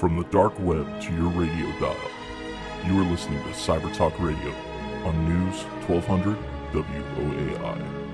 [0.00, 1.94] From the dark web to your radio dial,
[2.86, 4.50] you are listening to Cyber Talk Radio
[5.04, 6.38] on News 1200
[6.72, 8.06] WOAI.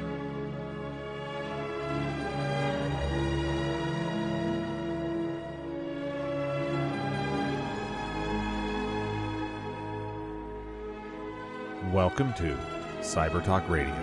[11.92, 12.58] Welcome to
[12.98, 13.94] Cyber Talk Radio.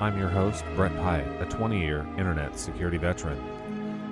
[0.00, 3.40] I'm your host, Brett Pyatt, a 20 year internet security veteran.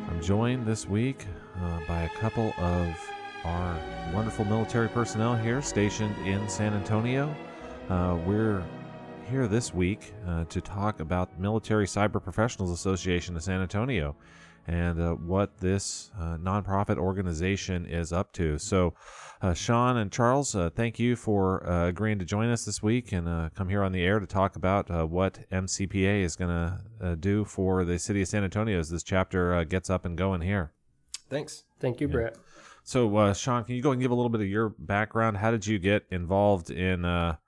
[0.09, 1.27] I'm joined this week
[1.63, 3.10] uh, by a couple of
[3.45, 3.79] our
[4.13, 7.35] wonderful military personnel here stationed in San Antonio.
[7.89, 8.63] Uh, we're
[9.31, 14.17] here this week uh, to talk about Military Cyber Professionals Association of San Antonio
[14.67, 18.59] and uh, what this uh, nonprofit organization is up to.
[18.59, 18.95] So,
[19.41, 23.55] uh, Sean and Charles, uh, thank you for agreeing to join us this week and
[23.55, 26.51] come here on the air to talk about what MCPA is going
[27.01, 30.43] to do for the city of San Antonio as this chapter gets up and going
[30.43, 30.73] here.
[31.31, 31.65] Thanks.
[31.79, 32.13] Thank you, Yeah.
[32.13, 32.37] Brett.
[32.83, 35.37] So, Sean, can you go and give a little bit of your background?
[35.37, 37.39] How did you get involved in the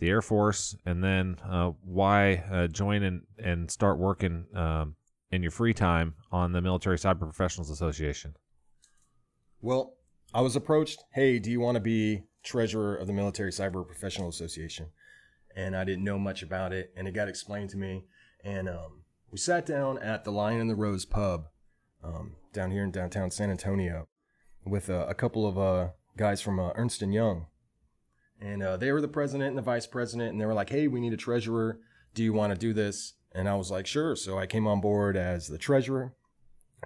[0.00, 1.36] Air Force, and then
[1.84, 4.46] why join and, and start working?
[4.54, 4.96] Um,
[5.32, 8.36] in your free time on the Military Cyber Professionals Association?
[9.60, 9.94] Well,
[10.34, 14.28] I was approached, hey, do you want to be treasurer of the Military Cyber Professional
[14.28, 14.88] Association?
[15.56, 18.04] And I didn't know much about it, and it got explained to me.
[18.44, 21.46] And um, we sat down at the Lion and the Rose pub
[22.04, 24.08] um, down here in downtown San Antonio
[24.64, 27.46] with uh, a couple of uh, guys from uh, Ernst & Young.
[28.40, 30.88] And uh, they were the president and the vice president, and they were like, hey,
[30.88, 31.78] we need a treasurer.
[32.14, 33.14] Do you want to do this?
[33.34, 34.16] And I was like, sure.
[34.16, 36.14] So I came on board as the treasurer,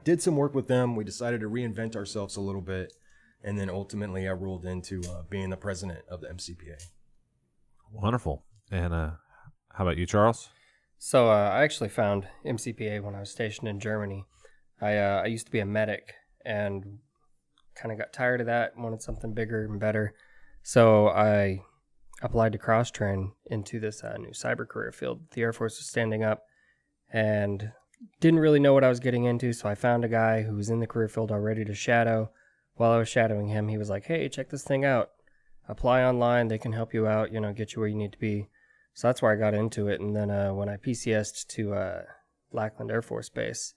[0.04, 0.94] did some work with them.
[0.94, 2.92] We decided to reinvent ourselves a little bit.
[3.42, 6.82] And then ultimately, I rolled into uh, being the president of the MCPA.
[7.92, 8.44] Wonderful.
[8.70, 9.10] And uh,
[9.72, 10.48] how about you, Charles?
[10.98, 14.24] So uh, I actually found MCPA when I was stationed in Germany.
[14.80, 16.98] I uh, I used to be a medic and
[17.76, 20.14] kind of got tired of that, wanted something bigger and better.
[20.62, 21.60] So I
[22.22, 25.20] applied to cross train into this uh, new cyber career field.
[25.32, 26.42] The Air Force was standing up
[27.12, 27.72] and
[28.20, 29.52] didn't really know what I was getting into.
[29.52, 32.30] So I found a guy who was in the career field already to shadow.
[32.74, 35.10] While I was shadowing him, he was like, Hey, check this thing out.
[35.68, 36.48] Apply online.
[36.48, 38.48] They can help you out, you know, get you where you need to be.
[38.94, 40.00] So that's where I got into it.
[40.00, 42.02] And then uh, when I PCSed to uh,
[42.52, 43.74] Lackland Air Force Base,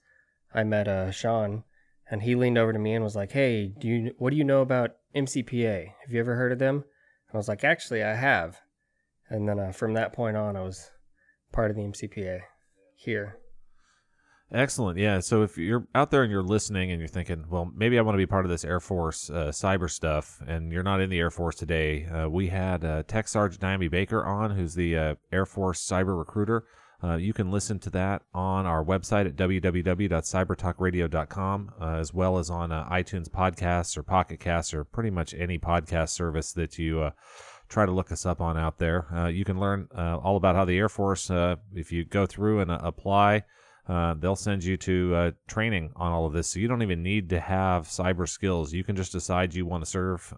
[0.54, 1.64] I met uh, Sean,
[2.10, 4.44] and he leaned over to me and was like, "Hey, do you what do you
[4.44, 5.92] know about MCPA?
[6.02, 6.84] Have you ever heard of them?"
[7.32, 8.60] I was like, actually, I have.
[9.28, 10.90] And then uh, from that point on, I was
[11.52, 12.40] part of the MCPA
[12.96, 13.36] here.
[14.52, 14.98] Excellent.
[14.98, 15.20] Yeah.
[15.20, 18.14] So if you're out there and you're listening and you're thinking, well, maybe I want
[18.14, 21.20] to be part of this Air Force uh, cyber stuff, and you're not in the
[21.20, 25.14] Air Force today, uh, we had uh, Tech Sergeant Naomi Baker on, who's the uh,
[25.30, 26.64] Air Force cyber recruiter.
[27.02, 32.50] Uh, you can listen to that on our website at www.cybertalkradio.com, uh, as well as
[32.50, 37.00] on uh, iTunes podcasts or Pocket Casts or pretty much any podcast service that you
[37.00, 37.12] uh,
[37.68, 39.06] try to look us up on out there.
[39.14, 41.30] Uh, you can learn all about how the Air Force,
[41.74, 43.44] if you go through and apply,
[43.88, 46.48] they'll send you to training on all of this.
[46.48, 48.74] So you don't even need to have cyber skills.
[48.74, 50.34] You can just decide you want to serve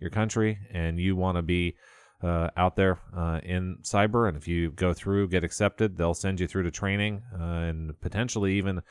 [0.00, 1.74] your country and you want to be
[2.22, 4.28] uh, out there uh, in cyber.
[4.28, 8.00] And if you go through, get accepted, they'll send you through to training uh, and
[8.00, 8.82] potentially even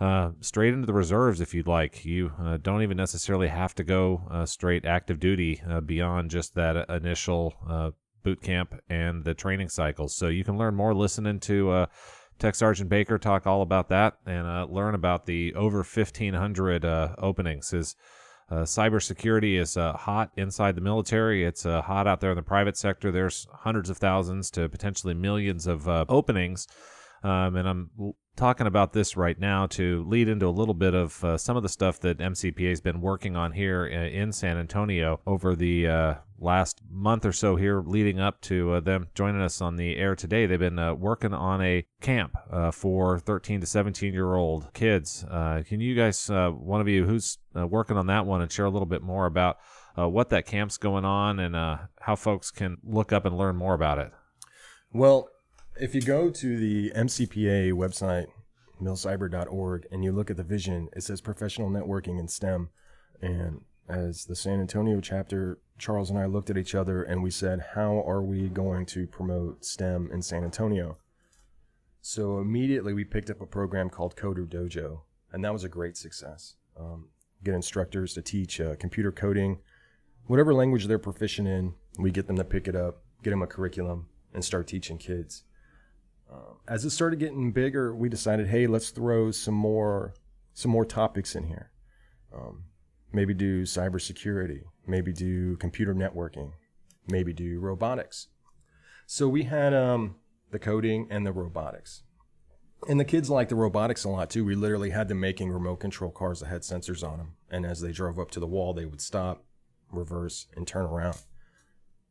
[0.00, 2.04] uh, straight into the reserves if you'd like.
[2.04, 6.88] You uh, don't even necessarily have to go uh, straight active duty beyond just that
[6.88, 10.16] initial boot camp and the training cycles.
[10.16, 11.86] So you can learn more listening to.
[12.36, 16.84] Tech Sergeant Baker talk all about that and learn about the over 1,500
[17.18, 17.72] openings.
[17.72, 17.94] Is
[18.50, 21.44] uh, cybersecurity is uh, hot inside the military.
[21.44, 23.10] It's uh, hot out there in the private sector.
[23.10, 26.68] There's hundreds of thousands to potentially millions of uh, openings.
[27.24, 31.24] Um, and I'm talking about this right now to lead into a little bit of
[31.24, 34.58] uh, some of the stuff that MCPA has been working on here uh, in San
[34.58, 39.40] Antonio over the uh, last month or so here, leading up to uh, them joining
[39.40, 40.46] us on the air today.
[40.46, 45.24] They've been uh, working on a camp uh, for 13 to 17 year old kids.
[45.30, 48.86] can you guys, one of you who's working on that one, and share a little
[48.86, 49.58] bit more about
[49.96, 51.54] what that camp's going on and
[52.00, 54.12] how folks can look up and learn more about it?
[54.92, 55.28] Well,
[55.76, 58.26] if you go to the MCPA website,
[58.80, 62.70] milcyber.org, and you look at the vision, it says professional networking in STEM.
[63.20, 67.30] And as the San Antonio chapter, Charles and I looked at each other and we
[67.30, 70.98] said, How are we going to promote STEM in San Antonio?
[72.00, 75.00] So immediately we picked up a program called Coder Dojo,
[75.32, 76.54] and that was a great success.
[76.78, 77.08] Um,
[77.42, 79.58] get instructors to teach uh, computer coding,
[80.26, 83.46] whatever language they're proficient in, we get them to pick it up, get them a
[83.46, 85.44] curriculum, and start teaching kids.
[86.30, 90.14] Um, as it started getting bigger, we decided, hey, let's throw some more
[90.54, 91.70] some more topics in here.
[92.32, 92.64] Um,
[93.12, 96.52] maybe do cybersecurity, maybe do computer networking,
[97.08, 98.28] maybe do robotics.
[99.06, 100.16] So we had um,
[100.50, 102.02] the coding and the robotics.
[102.88, 104.44] And the kids liked the robotics a lot too.
[104.44, 107.32] We literally had them making remote control cars that had sensors on them.
[107.50, 109.44] And as they drove up to the wall, they would stop,
[109.90, 111.16] reverse, and turn around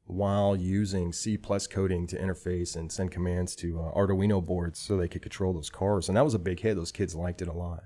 [0.06, 4.98] while using C plus coding to interface and send commands to uh, Arduino boards so
[4.98, 6.08] they could control those cars.
[6.10, 6.76] And that was a big hit.
[6.76, 7.84] Those kids liked it a lot.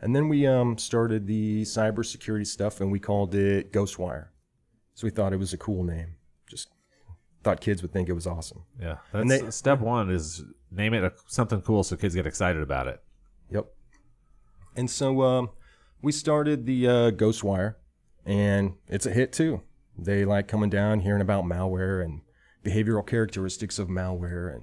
[0.00, 4.28] And then we um, started the cybersecurity stuff and we called it Ghostwire.
[4.94, 6.16] So we thought it was a cool name.
[6.48, 6.68] Just
[7.42, 8.64] thought kids would think it was awesome.
[8.80, 12.62] Yeah, And they- step one is name it a, something cool so kids get excited
[12.62, 13.00] about it.
[13.50, 13.66] Yep.
[14.76, 15.50] And so um,
[16.02, 17.76] we started the uh, Ghostwire,
[18.26, 19.62] and it's a hit too.
[19.98, 22.22] They like coming down, hearing about malware and
[22.64, 24.62] behavioral characteristics of malware, and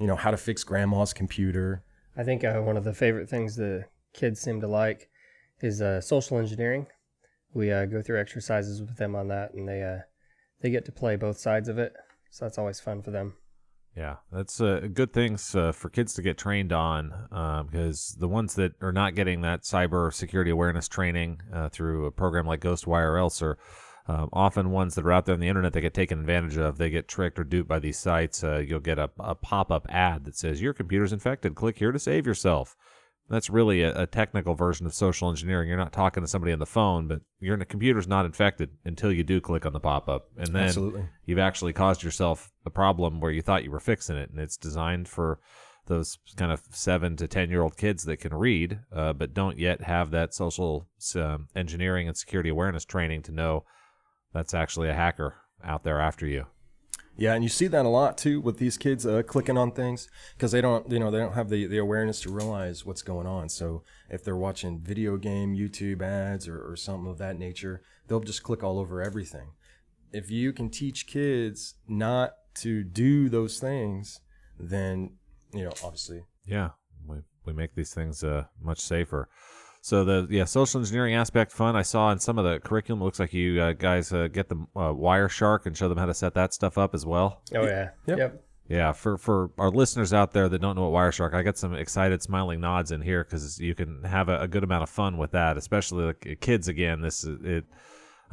[0.00, 1.82] you know how to fix grandma's computer.
[2.16, 5.10] I think uh, one of the favorite things the kids seem to like
[5.60, 6.86] is uh, social engineering.
[7.52, 10.02] We uh, go through exercises with them on that, and they uh,
[10.60, 11.94] they get to play both sides of it.
[12.30, 13.34] So that's always fun for them.
[13.96, 18.54] Yeah, that's uh, good things uh, for kids to get trained on because the ones
[18.56, 23.08] that are not getting that cyber security awareness training uh, through a program like Ghostwire
[23.08, 23.56] or else are
[24.08, 26.78] um, often ones that are out there on the internet that get taken advantage of.
[26.78, 28.44] They get tricked or duped by these sites.
[28.44, 31.54] Uh, you'll get a, a pop up ad that says, Your computer's infected.
[31.54, 32.76] Click here to save yourself.
[33.28, 35.68] That's really a, a technical version of social engineering.
[35.68, 39.24] You're not talking to somebody on the phone, but your computer's not infected until you
[39.24, 40.28] do click on the pop up.
[40.36, 41.08] And then Absolutely.
[41.24, 44.30] you've actually caused yourself a problem where you thought you were fixing it.
[44.30, 45.40] And it's designed for
[45.86, 49.58] those kind of seven to 10 year old kids that can read, uh, but don't
[49.58, 50.86] yet have that social
[51.16, 53.64] um, engineering and security awareness training to know
[54.36, 55.34] that's actually a hacker
[55.64, 56.44] out there after you.
[57.16, 60.10] Yeah, and you see that a lot too with these kids uh, clicking on things
[60.36, 63.26] because they don't, you know, they don't have the, the awareness to realize what's going
[63.26, 63.48] on.
[63.48, 68.20] So if they're watching video game YouTube ads or, or something of that nature, they'll
[68.20, 69.52] just click all over everything.
[70.12, 74.20] If you can teach kids not to do those things,
[74.60, 75.12] then
[75.54, 76.70] you know, obviously, Yeah,
[77.06, 79.30] we, we make these things uh, much safer.
[79.86, 81.76] So the yeah social engineering aspect fun.
[81.76, 83.00] I saw in some of the curriculum.
[83.02, 86.06] It looks like you uh, guys uh, get the uh, Wireshark and show them how
[86.06, 87.40] to set that stuff up as well.
[87.54, 88.18] Oh yeah, Yep.
[88.18, 88.44] yep.
[88.68, 91.72] Yeah, for for our listeners out there that don't know what Wireshark, I got some
[91.72, 95.18] excited, smiling nods in here because you can have a, a good amount of fun
[95.18, 96.66] with that, especially like kids.
[96.66, 97.64] Again, this is- it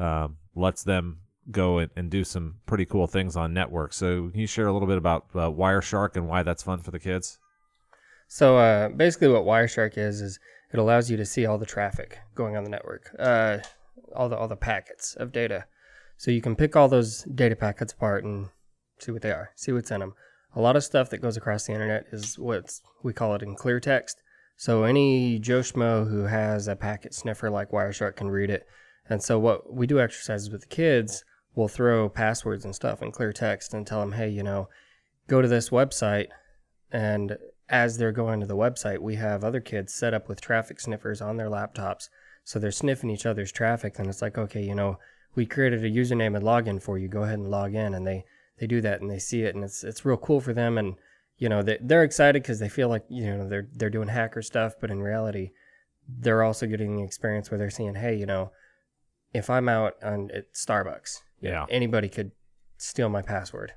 [0.04, 1.20] um, lets them
[1.52, 3.94] go and, and do some pretty cool things on network.
[3.94, 6.90] So, can you share a little bit about uh, Wireshark and why that's fun for
[6.90, 7.38] the kids?
[8.28, 10.40] So uh, basically, what Wireshark is is
[10.74, 13.60] it allows you to see all the traffic going on the network, uh,
[14.16, 15.66] all the all the packets of data.
[16.18, 18.50] So you can pick all those data packets apart and
[19.00, 20.14] see what they are, see what's in them.
[20.56, 23.56] A lot of stuff that goes across the internet is what we call it in
[23.56, 24.22] clear text.
[24.56, 28.66] So any Joe Schmo who has a packet sniffer like Wireshark can read it.
[29.10, 31.24] And so what we do exercises with the kids,
[31.56, 34.70] we'll throw passwords and stuff in clear text and tell them, hey, you know,
[35.28, 36.28] go to this website
[36.92, 37.38] and
[37.70, 41.22] as they're going to the website, we have other kids set up with traffic sniffers
[41.22, 42.10] on their laptops.
[42.44, 43.98] So they're sniffing each other's traffic.
[44.00, 45.00] And it's like, okay, you know,
[45.36, 47.08] we created a username and login for you.
[47.08, 47.94] Go ahead and log in.
[47.94, 48.26] And they,
[48.60, 49.56] they do that and they see it.
[49.56, 50.78] And it's, it's real cool for them.
[50.78, 50.96] And,
[51.38, 54.42] you know, they, they're excited because they feel like, you know, they're, they're doing hacker
[54.42, 54.74] stuff.
[54.80, 55.52] But in reality,
[56.08, 58.52] they're also getting the experience where they're seeing, hey, you know,
[59.34, 61.66] if I'm out on at Starbucks, Yeah.
[61.70, 62.32] anybody could
[62.78, 63.74] steal my password.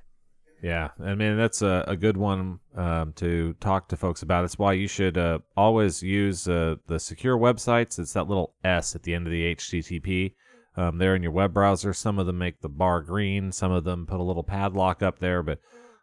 [0.61, 4.43] Yeah, I mean that's a, a good one um, to talk to folks about.
[4.43, 7.99] It's why you should uh, always use uh, the secure websites.
[7.99, 10.33] It's that little S at the end of the HTTP.
[10.75, 13.51] Um, there in your web browser, some of them make the bar green.
[13.51, 15.59] Some of them put a little padlock up there, but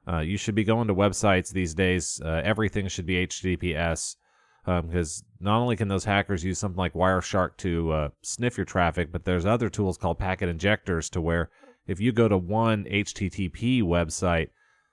[0.06, 2.20] uh, you should be going to websites these days.
[2.24, 4.16] Uh, everything should be HTTPS
[4.64, 9.12] because not only can those hackers use something like Wireshark to uh, sniff your traffic,
[9.12, 11.50] but there's other tools called packet injectors to where
[11.86, 14.48] if you go to one HTTP website,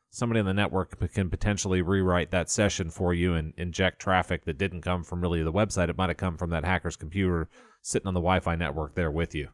[0.10, 4.58] somebody on the network can potentially rewrite that session for you and inject traffic that
[4.58, 5.90] didn't come from really the website.
[5.90, 7.50] It might have come from that hacker's computer
[7.82, 9.50] sitting on the Wi-Fi network there with you.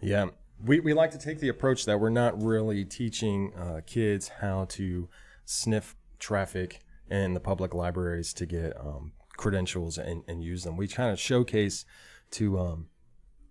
[0.00, 0.26] Yeah,
[0.62, 4.66] we, we like to take the approach that we're not really teaching uh, kids how
[4.70, 5.08] to
[5.44, 6.80] sniff traffic
[7.10, 10.76] in the public libraries to get um, credentials and, and use them.
[10.76, 11.84] We kind of showcase
[12.32, 12.86] to um,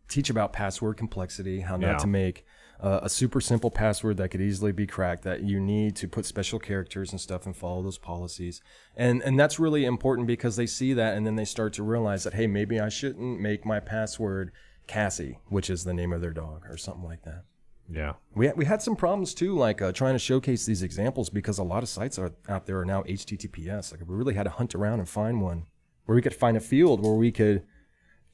[0.07, 1.97] teach about password complexity, how not Yeah.
[1.97, 2.45] to make
[2.79, 5.23] uh, a super simple password that could easily be cracked.
[5.23, 8.61] That you need to put special characters and stuff and follow those policies,
[8.95, 12.23] and and that's really important because they see that and then they start to realize
[12.23, 14.51] that hey, maybe I shouldn't make my password
[14.87, 17.43] Cassie, which is the name of their dog, or something like that.
[17.89, 18.13] Yeah.
[18.33, 21.63] We, we had some problems too, like uh, trying to showcase these examples because a
[21.63, 23.91] lot of sites are, out there are now HTTPS.
[23.91, 25.67] Like we really had to hunt around and find one
[26.05, 27.63] where we could find a field where we could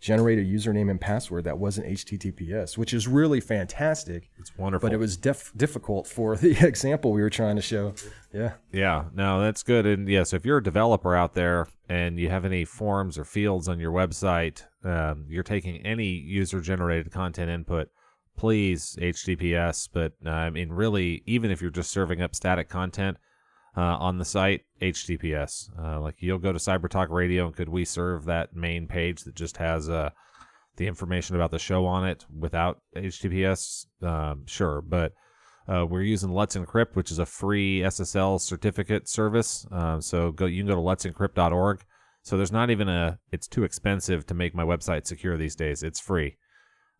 [0.02, 4.32] generate a username and password that wasn't HTTPS, which is really fantastic.
[4.40, 4.90] It's wonderful.
[4.90, 7.94] But it was def- difficult for the example we were trying to show.
[8.34, 8.54] Yeah.
[8.72, 9.86] Yeah, no, that's good.
[9.86, 13.24] And yeah, so if you're a developer out there and you have any forms or
[13.24, 17.90] fields on your website, um, you're taking any user generated content input,
[18.36, 19.88] please HTTPS.
[19.94, 23.18] But uh, I mean, really, even if you're just serving up static content
[23.76, 25.70] uh, on the site, HTTPS.
[25.80, 29.24] Uh, like you'll go to Cyber Talk Radio and could we serve that main page
[29.24, 30.10] that just has uh,
[30.78, 33.86] the information about the show on it without HTTPS?
[34.02, 35.14] Um, sure, but
[35.68, 39.66] uh, we're using Let's Encrypt, which is a free SSL certificate service.
[39.72, 41.84] Uh, so go, you can go to let'sencrypt.org.
[42.24, 43.20] So there's not even a.
[43.32, 45.82] It's too expensive to make my website secure these days.
[45.82, 46.38] It's free.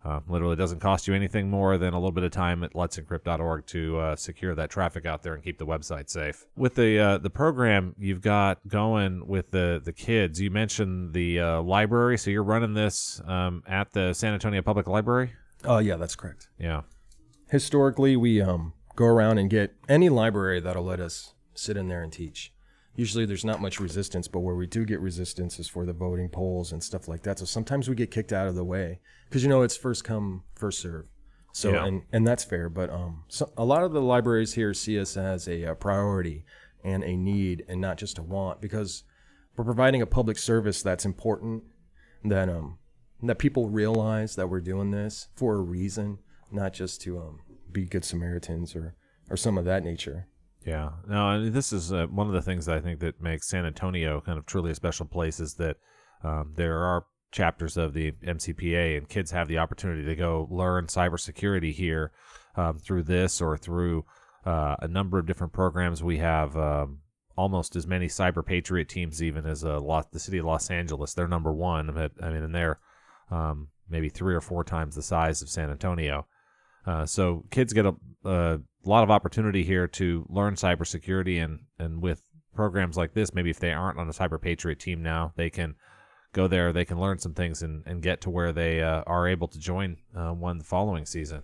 [0.04, 3.68] Uh, literally doesn't cost you anything more than a little bit of time at let'sencrypt.org
[3.68, 6.46] to uh, secure that traffic out there and keep the website safe.
[6.56, 11.40] With the uh, the program you've got going with the the kids, you mentioned the
[11.40, 15.34] uh, library, so you're running this um, at the San Antonio Public Library.
[15.64, 16.48] Oh, yeah, that's correct.
[16.58, 16.82] Yeah,
[17.52, 22.02] Historically, we um, go around and get any library that'll let us sit in there
[22.02, 22.54] and teach.
[22.96, 26.28] Usually there's not much resistance, but where we do get resistance is for the voting
[26.30, 27.40] polls and stuff like that.
[27.40, 30.44] So sometimes we get kicked out of the way because you know it's first come,
[30.56, 31.06] first serve.
[31.54, 31.86] So Yeah.
[31.86, 35.16] and and that's fair, but um, so a lot of the libraries here see us
[35.18, 36.46] as a, uh priority
[36.84, 39.04] and a need, and not just a want, because
[39.56, 41.64] we're providing a public service that's important.
[42.24, 42.78] That um
[43.24, 46.20] that people realize that we're doing this for a reason,
[46.52, 47.40] not just to um
[47.72, 48.96] be good Samaritans or
[49.30, 50.28] or some of that nature.
[50.66, 53.50] Yeah, no, and this is uh, one of the things that I think that makes
[53.50, 55.78] San Antonio kind of truly a special place is that
[56.24, 60.86] um, there are chapters of the MCPA, and kids have the opportunity to go learn
[60.86, 62.12] cybersecurity here
[62.56, 64.06] um, through this or through
[64.46, 66.04] uh, a number of different programs.
[66.04, 67.00] We have um,
[67.36, 71.14] almost as many cyber patriot teams even as uh, Los, the city of Los Angeles.
[71.14, 72.80] They're number one, I mean, and they're
[73.32, 76.28] um, maybe three or four times the size of San Antonio.
[76.86, 77.94] Uh, so kids get a,
[78.26, 78.60] a
[78.90, 82.24] lot of opportunity here to learn cybersecurity, and and with
[82.56, 85.76] programs like this, maybe if they aren't on a cyber patriot team now, they can
[86.34, 89.28] go there, they can learn some things, and, and get to where they uh, are
[89.28, 91.44] able to join uh, one the following season.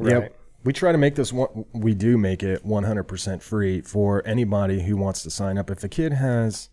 [0.00, 0.28] Yeah,
[0.64, 1.66] we try to make this one.
[1.72, 5.70] We do make it 100% free for anybody who wants to sign up.
[5.70, 6.70] If a kid has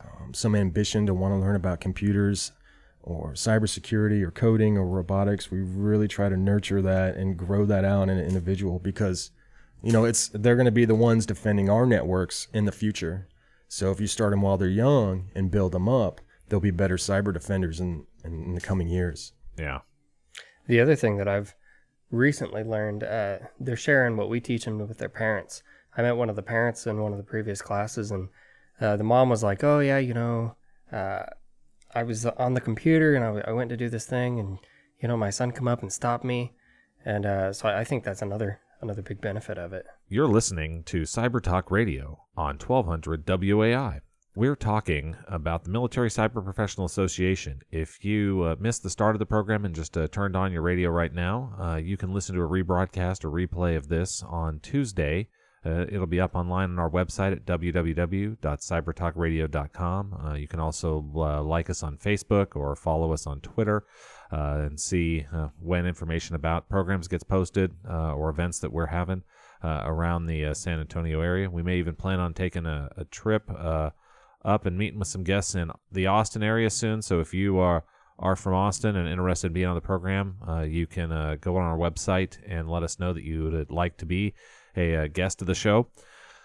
[0.00, 2.52] um, some ambition to want to learn about computers
[3.02, 7.84] or cybersecurity or coding or robotics, we really try to nurture that and grow that
[7.84, 9.30] out in an individual because,
[9.82, 13.28] you know, it's they're going to be the ones defending our networks in the future.
[13.68, 16.96] So if you start them while they're young and build them up, they'll be better
[16.96, 19.32] cyber defenders in, in, in the coming years.
[19.56, 19.80] Yeah,
[20.66, 21.54] The other thing that I've
[22.10, 25.62] recently learned, uh, they're sharing what we teach them with their parents.
[25.96, 28.28] I met one of the parents in one of the previous classes, and
[28.80, 30.56] uh, the mom was like, "Oh yeah, you know,
[30.92, 31.24] uh,
[31.94, 34.58] I was on the computer and I, w- I went to do this thing, and
[35.00, 36.54] you know, my son come up and stopped me,
[37.04, 39.86] and uh, so I I think that's another another big benefit of it.
[40.08, 44.00] you're listening to Cyber Talk Radio on 1200 WOAI.
[44.36, 47.62] We're talking about the Military Cyber Professional Association.
[47.70, 50.62] If you uh, missed the start of the program and just uh, turned on your
[50.62, 54.60] radio right now, uh, you can listen to a rebroadcast or replay of this on
[54.60, 55.26] Tuesday.
[55.66, 60.14] Uh, it'll be up online on our website at www.cybertalkradio.com.
[60.14, 63.84] Uh, you can also uh, like us on Facebook or follow us on Twitter
[64.30, 69.22] and see uh, when information about programs gets posted uh, or events that we're having
[69.62, 71.50] uh, around the uh, San Antonio area.
[71.50, 73.90] We may even plan on taking a, a trip uh,
[74.44, 77.02] up and meeting with some guests in the Austin area soon.
[77.02, 77.84] So if you are
[78.18, 81.56] are from Austin and interested in being on the program, uh, you can uh, go
[81.56, 84.34] on our website and let us know that you would like to be
[84.76, 85.88] a, uh guest of the show.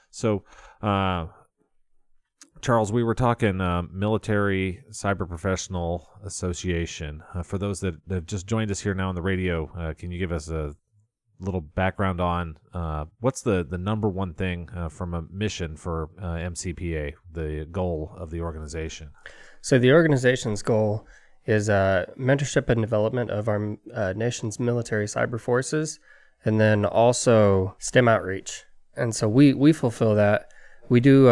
[0.10, 0.46] So,
[0.82, 1.28] uh,
[2.66, 7.22] Charles, we were talking uh, Military Cyber Professional Association.
[7.32, 10.10] Uh, for those that, have just joined us here now on the radio, uh, can
[10.10, 10.74] you give us a
[11.40, 16.10] little background on uh, what's the, the number one thing uh, from a mission for
[16.20, 19.12] uh, MCPA, the goal of the organization?
[19.62, 21.06] So the organization's goal
[21.46, 23.78] is mentorship and development of our
[24.16, 26.00] nation's military cyber forces,
[26.44, 28.64] and then also STEM outreach.
[28.96, 30.50] And so we we fulfill that.
[30.90, 31.28] We do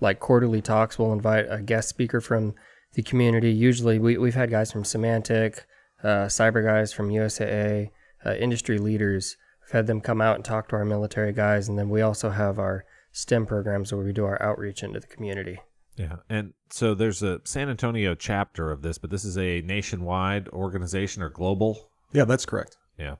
[0.00, 0.98] like quarterly talks.
[0.98, 2.54] We'll invite a guest speaker from
[2.94, 3.52] the community.
[3.52, 5.60] Usually, we we've had guys from Symantec,
[6.02, 7.90] uh, cyber guys from USAA,
[8.24, 9.36] uh, industry leaders.
[9.62, 12.30] We've had them come out and talk to our military guys, and then we also
[12.30, 15.58] have our STEM programs where we do our outreach into the community.
[15.96, 20.48] Yeah, and so there's a San Antonio chapter of this, but this is a nationwide
[20.48, 21.90] organization or global.
[22.12, 22.76] Yeah, that's correct.
[22.98, 23.16] Yeah.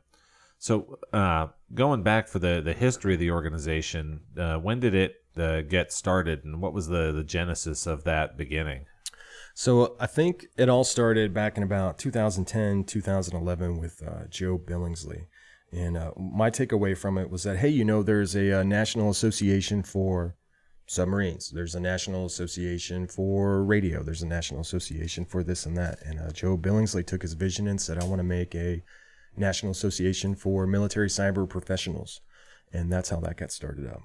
[0.59, 5.20] So uh, going back for the the history of the organization, uh, when did it
[5.37, 8.87] uh, get started, and what was the the genesis of that beginning?
[9.55, 15.27] So I think it all started back in about 2010, 2011 with uh, Joe Billingsley.
[15.73, 18.63] And uh, my takeaway from it was that, hey, you know, there's a, a, uh,
[18.63, 20.35] National Association for
[20.87, 21.51] Submarines.
[21.51, 24.03] There's a National Association for Radio.
[24.03, 25.99] There's a National Association for this and that.
[26.05, 28.83] And uh, Joe Billingsley took his vision and said, I want to make a
[29.37, 32.21] National Association for Military Cyber Professionals.
[32.73, 34.01] And that's how that got started up.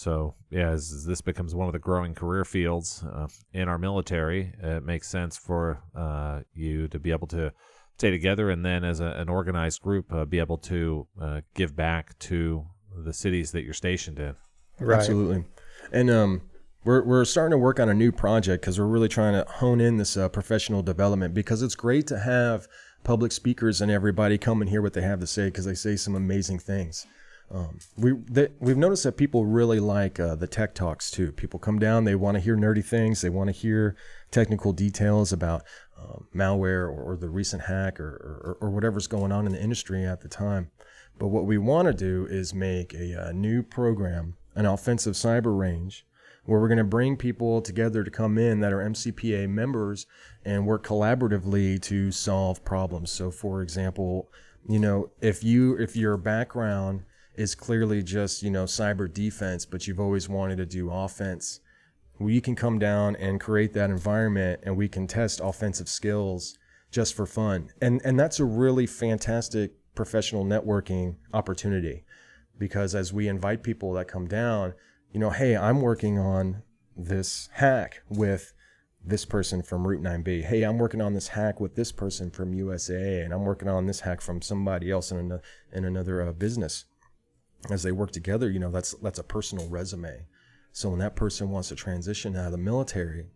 [0.00, 3.76] So, yeah, as, as, this becomes one of the growing career fields uh, in our
[3.76, 7.52] military, it makes sense for uh, you to be able to
[7.98, 11.76] stay together and then, as a, an organized group, uh, be able to uh, give
[11.76, 12.64] back to
[13.04, 14.36] the cities that you're stationed in.
[14.78, 15.00] Right.
[15.00, 15.44] Absolutely.
[15.92, 16.42] And um,
[16.82, 19.82] we're, we're starting to work on a new project because we're really trying to hone
[19.82, 22.66] in this uh, professional development because it's great to have
[23.04, 25.94] public speakers and everybody come and hear what they have to say because they say
[25.94, 27.06] some amazing things.
[27.52, 31.32] Um, we they, we've noticed that people really like uh, the tech talks too.
[31.32, 33.96] People come down, they want to hear nerdy things, they want to hear
[34.30, 35.64] technical details about
[36.00, 39.62] um, malware or, or, the recent hack or, or, or, whatever's going on in the
[39.62, 40.70] industry at the time.
[41.18, 45.58] But what we want to do is make a, a new program, an offensive cyber
[45.58, 46.06] range,
[46.46, 50.06] where we're going to bring people together to come in that are MCPA members
[50.44, 53.10] and work collaboratively to solve problems.
[53.10, 54.30] So, for example,
[54.68, 57.02] you know, if you if your background
[57.40, 61.60] is clearly just, you know, cyber defense, but you've always wanted to do offense.
[62.18, 66.58] We can come down and create that environment and we can test offensive skills
[66.90, 67.70] just for fun.
[67.80, 72.04] And and that's a really fantastic professional networking opportunity
[72.58, 74.74] because as we invite people that come down,
[75.10, 76.62] you know, hey, I'm working on
[76.94, 78.52] this hack with
[79.02, 80.44] this person from Route 9B.
[80.44, 83.86] Hey, I'm working on this hack with this person from USA, and I'm working on
[83.86, 85.42] this hack from somebody else in another,
[85.72, 86.84] in another uh, business
[87.68, 90.26] as they work together, you know, that's that's a personal resume.
[90.72, 93.26] So when that person wants to transition out of the military,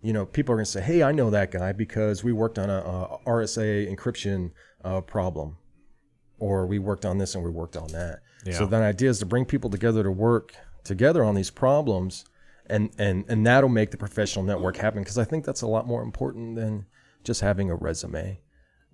[0.00, 2.58] you know, people are going to say, "Hey, I know that guy because we worked
[2.58, 4.52] on a, a RSA encryption
[4.84, 5.56] uh, problem,
[6.38, 8.54] or we worked on this and we worked on that." Yeah.
[8.54, 12.24] So the idea is to bring people together to work together on these problems,
[12.66, 15.02] and and and that'll make the professional network happen.
[15.02, 16.86] Because I think that's a lot more important than
[17.24, 18.40] just having a resume.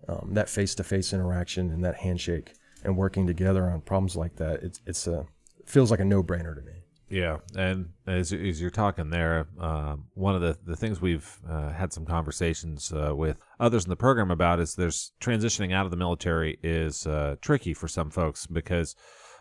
[0.07, 4.81] Um, that face-to-face interaction and that handshake and working together on problems like that, it's
[4.87, 5.27] it's a
[5.67, 6.73] feels like a no brainer to me.
[7.11, 11.73] Yeah, and as, as you're talking there, uh, one of the, the things we've uh,
[11.73, 15.91] had some conversations uh, with others in the program about is there's transitioning out of
[15.91, 18.95] the military is uh, tricky for some folks because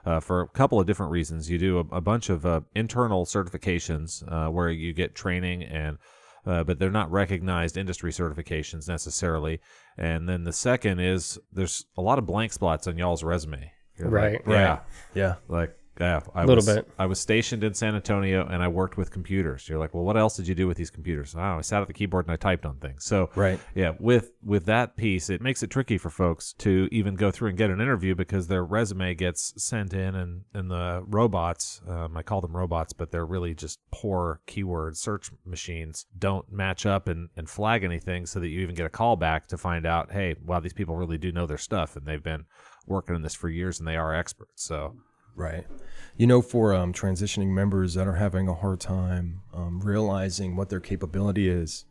[0.05, 1.49] uh, for a couple of different reasons.
[1.49, 5.97] You do a, a bunch of uh, internal certifications where you get training and
[6.47, 9.59] uh, but they're not recognized industry certifications necessarily.
[9.97, 13.71] And then the second is there's a lot of blank spots on y'all's resume.
[13.97, 14.45] You're right.
[14.47, 14.69] Like, yeah.
[14.69, 14.81] Right.
[15.13, 15.35] Yeah.
[15.49, 16.89] Like yeah, a little was, bit.
[16.99, 19.67] I was stationed in San Antonio and I worked with computers.
[19.67, 21.35] You're like, well, what else did you do with these computers?
[21.35, 23.03] Oh, I sat at the keyboard and I typed on things.
[23.03, 27.15] So, right, yeah, with with that piece, it makes it tricky for folks to even
[27.15, 31.03] go through and get an interview because their resume gets sent in and and the
[31.07, 36.51] robots, um, I call them robots, but they're really just poor keyword search machines, don't
[36.51, 39.57] match up and and flag anything, so that you even get a call back to
[39.57, 42.45] find out, hey, wow, these people really do know their stuff and they've been
[42.85, 44.63] working in this for years and they are experts.
[44.63, 44.95] So.
[45.37, 45.65] Right.
[46.17, 50.69] You know, for um, transitioning members that are having a hard time um, realizing what
[50.69, 51.85] their capability is,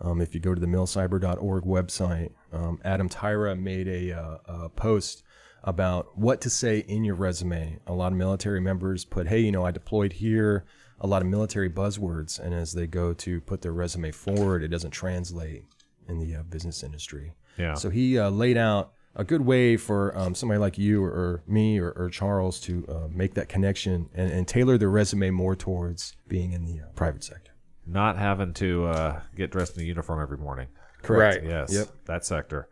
[0.00, 4.68] um, if you go to the milcyber.org website, um, Adam Tyra made a, uh, a,
[4.68, 5.24] post
[5.64, 7.78] about what to say in your resume.
[7.86, 10.64] A lot of military members put, hey, you know, I deployed here,
[11.00, 12.38] a lot of military buzzwords.
[12.38, 15.64] And as they go to put their resume forward, it doesn't translate
[16.08, 17.32] in the uh, business industry.
[17.58, 17.74] Yeah.
[17.74, 21.42] So he uh, laid out a good way for um, somebody like you or, or
[21.46, 25.54] me or, or, Charles to uh, make that connection and, and, tailor their resume more
[25.54, 27.52] towards being in the uh, private sector.
[27.86, 30.68] Not having to uh, get dressed in a uniform every morning.
[31.02, 31.42] Correct.
[31.42, 31.50] Right.
[31.50, 31.74] Yes.
[31.74, 31.88] Yep.
[32.06, 32.68] That sector.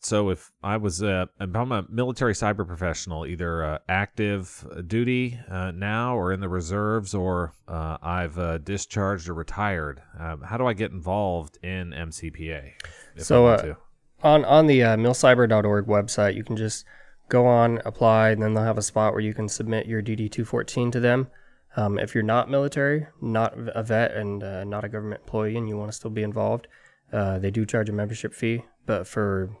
[0.00, 5.40] So if I was a, if I'm a military cyber professional, either uh, active duty
[5.48, 10.66] uh, now or in the reserves, or uh, I've discharged or retired, um, how do
[10.66, 12.72] I get involved in MCPA?
[13.16, 13.76] so
[14.24, 16.84] on on the uh, milcyber.org website, you can just
[17.28, 20.30] go on, apply, and then they'll have a spot where you can submit your DD
[20.30, 21.28] 214 to them.
[21.76, 25.68] Um, if you're not military, not a vet, and uh, not a government employee, and
[25.68, 26.68] you want to still be involved,
[27.12, 28.64] uh, they do charge a membership fee.
[28.86, 29.56] But for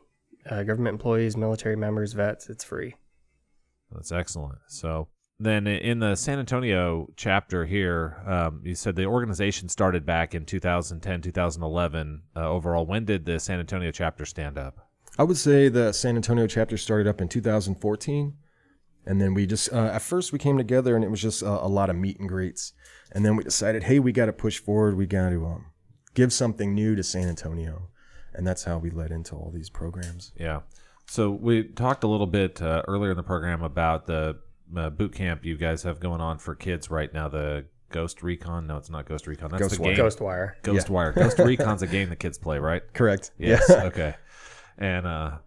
[0.48, 2.94] uh, government employees, military members, vets, it's free.
[3.90, 4.58] That's excellent.
[4.68, 10.34] So then in the San Antonio chapter here, um, you said the organization started back
[10.34, 12.22] in 2010, 2011.
[12.36, 14.88] Uh, overall, when did the San Antonio chapter stand up?
[15.18, 18.34] I would say the San Antonio chapter started up in 2014.
[19.06, 21.48] And then we just, uh, at first, we came together and it was just a,
[21.64, 22.72] a, lot of meet and greets.
[23.12, 24.96] And then we decided, hey, we got to push forward.
[24.96, 25.66] We got to um,
[26.14, 27.88] give something new to San Antonio,
[28.32, 30.32] and that's how we led into all these programs.
[30.38, 30.60] Yeah.
[31.06, 34.38] So we talked a little bit uh, earlier in the program about the
[34.76, 37.28] uh, boot camp you guys have going on for kids right now.
[37.28, 38.66] The Ghost Recon.
[38.66, 39.50] No, it's not Ghost Recon.
[39.50, 39.94] That's Ghost the Wire.
[39.94, 40.04] game.
[40.04, 40.52] Ghostwire.
[40.62, 41.12] Ghost Wire.
[41.12, 42.82] Ghost Recon's a game the kids play, right?
[42.92, 43.30] Correct.
[43.38, 43.64] Yes.
[43.68, 43.84] Yeah.
[43.84, 44.14] okay.
[44.76, 45.38] And uh,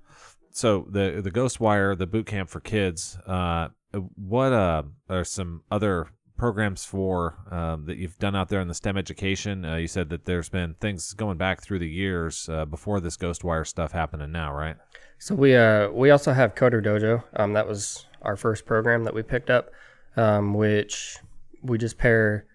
[0.52, 3.18] so the the Ghost Wire, the boot camp for kids.
[3.28, 3.70] Uh,
[4.16, 8.74] what uh are some other programs for um, that you've done out there in the
[8.74, 9.66] STEM education?
[9.66, 13.18] Uh, you said that there's been things going back through the years uh, before this
[13.18, 14.78] Ghost Wire stuff happening now, right?
[15.20, 17.24] So we uh we also have Coder Dojo.
[17.36, 19.70] Um, that was our first program that we picked up,
[20.16, 21.18] um, which
[21.62, 22.46] we just pair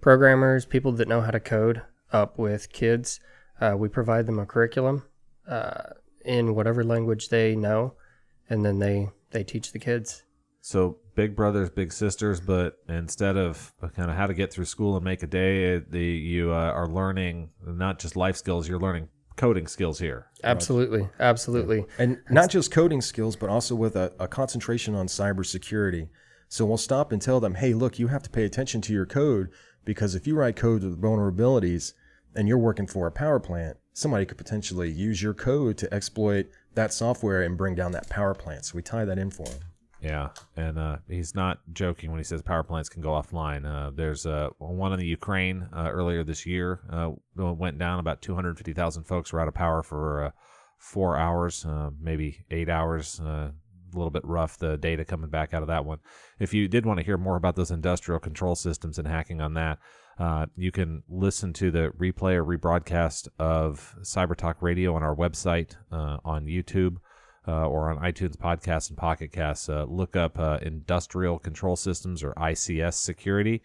[0.00, 3.20] programmers, people that know how to code, up with kids.
[3.60, 5.04] Uh, we provide them a curriculum
[5.48, 5.92] uh,
[6.24, 7.94] in whatever language they know,
[8.48, 10.24] and then they they teach the kids.
[10.62, 14.96] So big brothers, big sisters, but instead of kind of how to get through school
[14.96, 18.80] and make a day, uh, the you uh, are learning not just life skills, you're
[18.80, 19.08] learning
[19.40, 20.26] coding skills here.
[20.44, 21.86] Absolutely, absolutely.
[21.98, 26.10] And not just coding skills, but also with a, a concentration on cybersecurity.
[26.48, 29.06] So we'll stop and tell them, hey, look, you have to pay attention to your
[29.06, 29.48] code
[29.86, 31.94] because if you write code with vulnerabilities
[32.36, 36.50] and you're working for a power plant, somebody could potentially use your code to exploit
[36.74, 38.66] that software and bring down that power plant.
[38.66, 39.60] So we tie that in for them.
[40.02, 43.66] Yeah, and uh, he's not joking when he says power plants can go offline.
[43.66, 47.98] Uh, there's uh, one in the Ukraine uh, earlier this year uh, went down.
[47.98, 50.30] About 250,000 folks were out of power for uh,
[50.78, 51.66] four hours,
[52.00, 53.20] maybe eight hours.
[53.20, 53.52] A
[53.92, 55.98] little bit rough the data coming back out of that one.
[56.38, 59.52] If you did want to hear more about those industrial control systems and hacking on
[59.54, 59.78] that,
[60.56, 65.74] you can listen to the replay or rebroadcast of Cyber Talk Radio on our website,
[65.90, 66.96] on YouTube,
[67.46, 69.68] uh, or on iTunes Podcasts and Pocket Casts.
[69.68, 73.62] Uh, look up uh, Industrial Control Systems or ICS Security,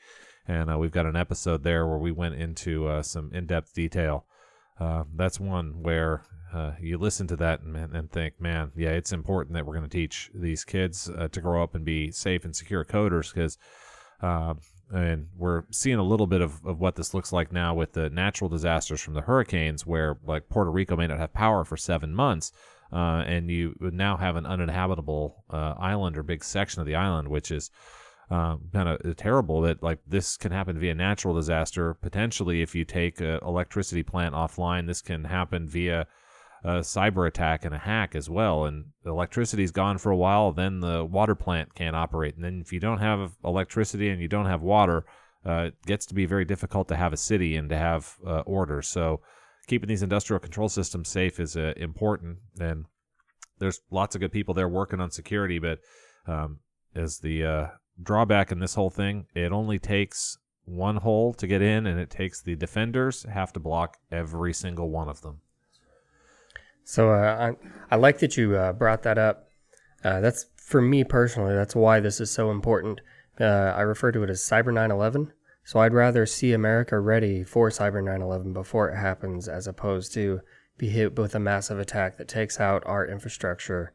[0.47, 4.25] and uh, we've got an episode there where we went into uh, some in-depth detail.
[4.79, 6.23] Uh, that's one where
[6.79, 9.97] you listen to that and, and think, man, yeah, it's important that we're going to
[9.97, 13.57] teach these kids to grow up and be safe and secure coders because,
[14.21, 18.09] and we're seeing a little bit of, of what this looks like now with the
[18.09, 22.15] natural disasters from the hurricanes, where like Puerto Rico may not have power for seven
[22.15, 22.53] months,
[22.95, 26.95] uh, and you would now have an uninhabitable uh, island or big section of the
[26.95, 27.69] island, which is
[28.31, 31.93] uh, kind of terrible that like this can happen via natural disaster.
[31.95, 36.07] Potentially, if you take an electricity plant offline, this can happen via
[36.63, 38.63] a cyber attack and a hack as well.
[38.63, 42.35] And the electricity's gone for a while, then the water plant can't operate.
[42.35, 45.05] And then if you don't have electricity and you don't have water,
[45.45, 48.39] uh, it gets to be very difficult to have a city and to have uh,
[48.45, 48.81] order.
[48.81, 49.19] So
[49.67, 52.37] keeping these industrial control systems safe is uh, important.
[52.59, 52.85] And
[53.59, 55.79] there's lots of good people there working on security, but
[56.27, 56.59] um,
[56.95, 57.67] as the uh,
[58.01, 62.09] drawback in this whole thing, it only takes one hole to get in, and it
[62.09, 65.41] takes the defenders have to block every single one of them.
[66.83, 67.53] So uh,
[67.91, 69.49] I I like that you uh, brought that up.
[70.03, 71.53] Uh, that's for me personally.
[71.53, 73.01] That's why this is so important.
[73.39, 73.43] Uh,
[73.75, 75.31] I refer to it as Cyber 9/11.
[75.65, 80.41] So I'd rather see America ready for Cyber 9/11 before it happens, as opposed to
[80.77, 83.91] be hit with a massive attack that takes out our infrastructure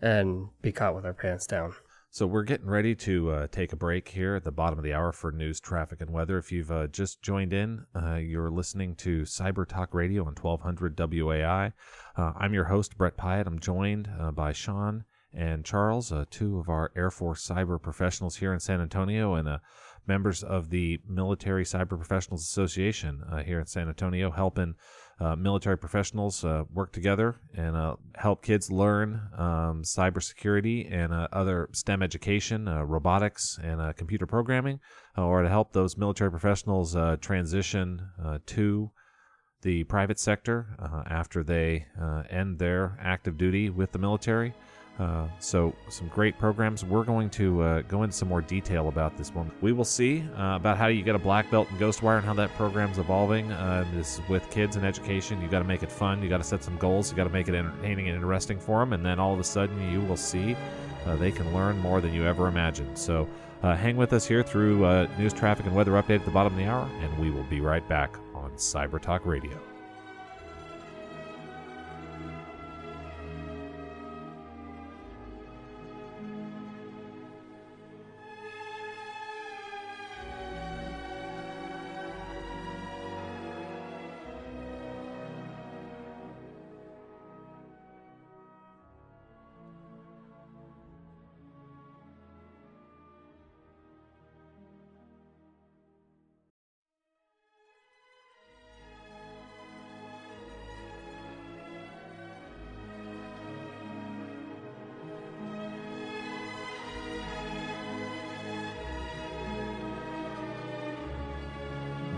[0.00, 1.74] and be caught with our pants down.
[2.08, 4.94] So we're getting ready to uh, take a break here at the bottom of the
[4.94, 6.38] hour for news, traffic, and weather.
[6.38, 10.96] If you've uh, just joined in, uh, you're listening to Cyber Talk Radio on 1200
[10.96, 11.72] WOAI.
[12.16, 13.46] Uh, I'm your host, Brett Pyatt.
[13.46, 15.04] I'm joined uh, by Sean
[15.34, 19.60] and Charles, uh, two of our Air Force cyber professionals here in San Antonio and
[20.10, 24.74] members of the Military Cyber Professionals Association uh, here in San Antonio, helping
[25.20, 31.28] uh, military professionals uh, work together and uh, help kids learn um, cybersecurity and uh,
[31.32, 34.80] other STEM education, robotics, and computer programming,
[35.16, 38.00] or to help those military professionals transition
[38.46, 38.90] to
[39.62, 40.76] the private sector
[41.08, 41.86] after they
[42.30, 44.52] end their active duty with the military.
[45.00, 46.84] Uh, so, some great programs.
[46.84, 49.50] We're going to uh, go into some more detail about this one.
[49.62, 52.34] We will see uh, about how you get a black belt in Ghostwire and how
[52.34, 53.50] that program's evolving.
[53.50, 55.40] Uh, this is with kids and education.
[55.40, 56.22] You got to make it fun.
[56.22, 57.10] You got to set some goals.
[57.10, 58.92] You got to make it entertaining and interesting for them.
[58.92, 60.54] And then all of a sudden, you will see
[61.06, 62.98] uh, they can learn more than you ever imagined.
[62.98, 63.26] So,
[63.62, 66.58] uh, hang with us here through news, traffic, and weather update at the bottom of
[66.58, 69.69] the hour, and we will be right back on Cyber Talk Radio.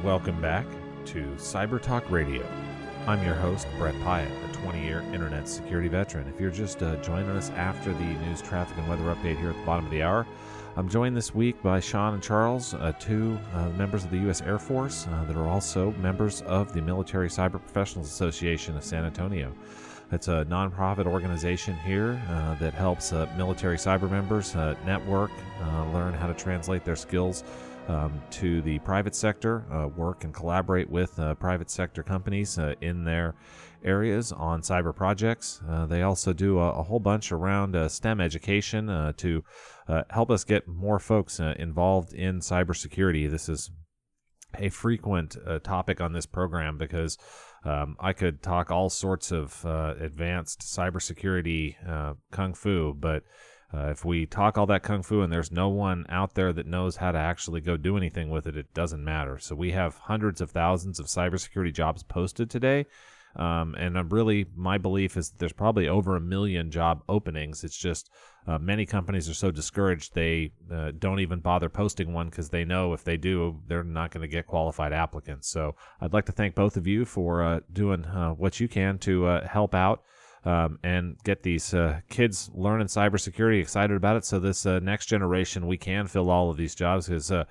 [0.03, 0.67] Welcome back
[1.05, 2.45] to Cyber Talk Radio.
[3.07, 6.27] I'm your host, Brett Pyatt, a 20 year internet security veteran.
[6.27, 9.57] If you're just uh, joining us after the news, traffic, and weather update here at
[9.57, 10.27] the bottom of the hour,
[10.75, 14.41] I'm joined this week by Sean and Charles, uh, two uh, members of the U.S.
[14.41, 19.05] Air Force uh, that are also members of the Military Cyber Professionals Association of San
[19.05, 19.55] Antonio.
[20.11, 25.31] It's a nonprofit organization here uh, that helps uh, military cyber members uh, network,
[25.93, 27.45] learn how to translate their skills
[27.89, 32.75] um, to the private sector, uh, work and collaborate with uh, private sector companies uh,
[32.81, 33.35] in their
[33.85, 35.61] areas on cyber projects.
[35.69, 39.43] Uh, they also do a, a, whole bunch around uh, STEM education uh, to
[40.11, 43.29] help us get more folks involved in cybersecurity.
[43.29, 43.71] This is
[44.59, 47.19] a frequent topic on this program because
[47.65, 51.77] um, I could talk all sorts of advanced cybersecurity
[52.31, 53.25] kung fu, but
[53.75, 56.67] uh, if we talk all that kung fu and there's no one out there that
[56.67, 59.39] knows how to actually go do anything with it, it doesn't matter.
[59.39, 62.87] So we have hundreds of thousands of cybersecurity jobs posted today.
[63.35, 67.65] Um, and I'm really, my belief is that there's probably over a million job openings.
[67.65, 68.11] It's just
[68.47, 72.67] uh, many companies are so discouraged they uh, don't even bother posting one because they
[72.67, 75.49] know if they do, they're not going to get qualified applicants.
[75.49, 78.99] So I'd like to thank both of you for uh, doing uh, what you can
[78.99, 80.03] to uh, help out
[80.45, 84.25] um, and get these uh, kids learning cybersecurity excited about it.
[84.25, 87.45] So this uh, next generation, we can fill all of these jobs because uh,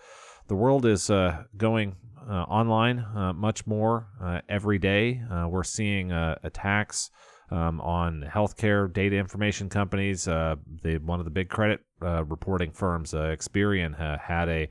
[0.48, 1.96] the world is uh, going
[2.30, 4.08] uh, online uh, much more
[4.50, 5.22] every day.
[5.48, 7.10] we're seeing attacks.
[7.54, 13.94] Um, on healthcare data information companies, the one of the big credit reporting firms, Experian,
[14.22, 14.70] had a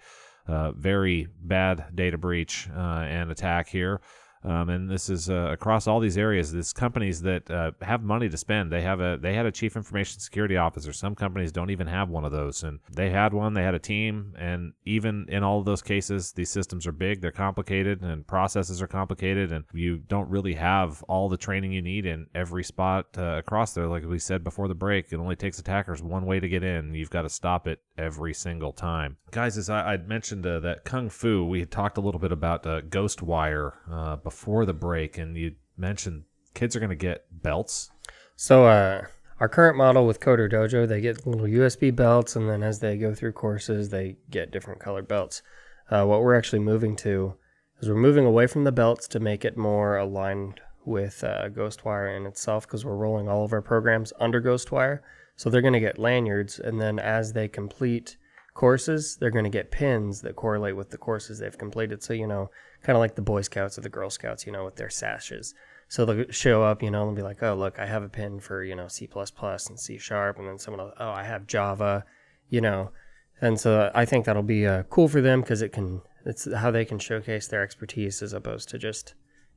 [0.74, 4.00] very bad data breach and attack here.
[4.42, 6.50] Um, and this is uh, across all these areas.
[6.50, 8.72] These companies that uh, have money to spend.
[8.72, 10.92] They have a they had a chief information security officer.
[10.92, 13.52] Some companies don't even have one of those, and they had one.
[13.52, 17.20] They had a team, and even in all of those cases, these systems are big,
[17.20, 21.82] they're complicated, and processes are complicated, and you don't really have all the training you
[21.82, 23.86] need in every spot uh, across there.
[23.86, 26.94] Like we said before the break, it only takes attackers one way to get in.
[26.94, 29.18] You've got to stop it every single time.
[29.30, 32.32] Guys, as I, would mentioned uh, that kung fu, we had talked a little bit
[32.32, 36.22] about uh, Ghostwire uh, before the break, and you mentioned
[36.54, 37.90] kids are going to get belts.
[38.36, 39.06] So, uh,
[39.40, 42.96] our current model with Coder Dojo, they get little USB belts, and then as they
[42.96, 45.42] go through courses, they get different colored belts.
[45.90, 47.34] Uh, what we're actually moving to
[47.80, 52.16] is we're moving away from the belts to make it more aligned with uh, Ghostwire
[52.16, 55.00] in itself because we're rolling all of our programs under Ghostwire.
[55.34, 58.16] So they're going to get lanyards, and then as they complete
[58.54, 62.04] courses, they're going to get pins that correlate with the courses they've completed.
[62.04, 62.50] So, you know,
[62.82, 65.54] kind of like the Boy Scouts or the Girl Scouts, you know, with their sashes.
[65.88, 68.38] So they'll show up, you know, and be like, oh, look, I have a pin
[68.40, 70.38] for, you know, C and C sharp.
[70.38, 72.04] And then someone will, oh, I have Java,
[72.48, 72.92] you know.
[73.40, 76.70] And so I think that'll be uh, cool for them because it can, it's how
[76.70, 79.14] they can showcase their expertise as opposed to just,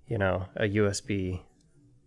[0.08, 1.42] you know, a USB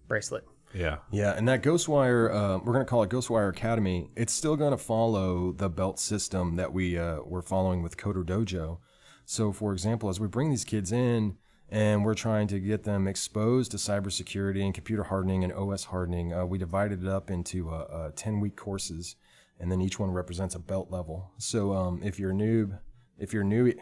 [0.09, 0.45] bracelet.
[0.75, 0.97] Yeah.
[1.11, 1.35] Yeah.
[1.37, 4.11] And that Ghostwire, uh, we're going to call it Ghostwire Academy.
[4.17, 8.25] It's still going to follow the belt system that we uh, we're following with Coder
[8.25, 8.79] Dojo.
[9.27, 11.37] So, for example, as we bring these kids in
[11.69, 16.33] and we're trying to get them exposed to cybersecurity and computer hardening and OS hardening,
[16.33, 17.71] uh, we divided it up into
[18.15, 19.17] 10 week courses.
[19.59, 21.33] And then each one represents a belt level.
[21.39, 22.79] So, um, if you're a noob,
[23.19, 23.73] if you're new,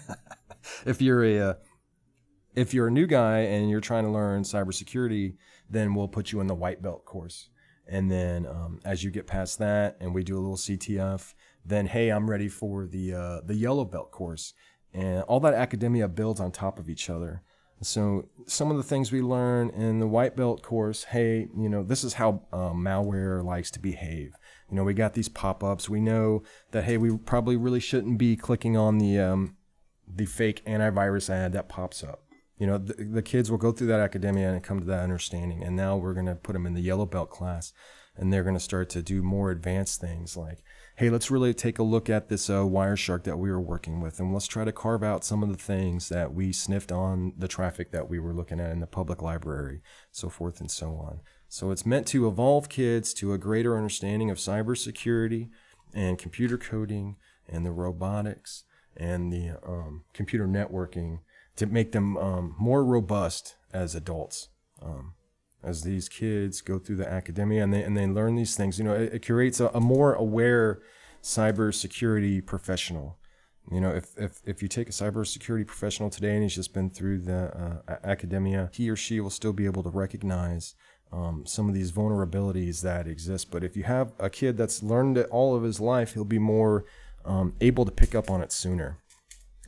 [0.86, 1.54] if you're a uh,
[2.54, 5.36] if you're a new guy and you're trying to learn cybersecurity,
[5.68, 7.48] then we'll put you in the white belt course.
[7.86, 11.86] And then um, as you get past that, and we do a little CTF, then
[11.86, 14.54] hey, I'm ready for the uh, the yellow belt course.
[14.94, 17.42] And all that academia builds on top of each other.
[17.80, 21.82] So some of the things we learn in the white belt course, hey, you know,
[21.82, 24.34] this is how um, malware likes to behave.
[24.70, 25.88] You know, we got these pop-ups.
[25.88, 29.56] We know that hey, we probably really shouldn't be clicking on the um,
[30.06, 32.22] the fake antivirus ad that pops up
[32.58, 35.64] you know the, the, kids will go through that academia and come to that understanding
[35.64, 37.72] and now we're going to put them in the yellow belt class
[38.16, 40.62] and they're going to start to do more advanced things like
[41.02, 44.20] hey let's really take a look at this uh, wireshark that we were working with
[44.20, 47.48] and let's try to carve out some of the things that we sniffed on the
[47.48, 51.18] traffic that we were looking at in the public library so forth and so on
[51.48, 55.48] so it's meant to evolve kids to a greater understanding of cybersecurity
[55.92, 57.16] and computer coding
[57.48, 58.62] and the robotics
[58.96, 61.18] and the um, computer networking
[61.56, 64.50] to make them um, more robust as adults.
[64.80, 65.14] Um,
[65.62, 68.84] as these kids go through the academia and they, and they learn these things, you
[68.84, 70.82] know, it, it creates a, a, more aware
[71.22, 73.18] cybersecurity professional.
[73.70, 76.90] You know, if, if, if you take a cybersecurity professional today and he's just been
[76.90, 80.74] through the uh, academia, he or she will still be able to recognize
[81.12, 83.50] um, some of these vulnerabilities that exist.
[83.50, 86.38] But if you have a kid that's learned it all of his life, he'll be
[86.38, 86.86] more
[87.24, 88.98] um, able to pick up on it sooner.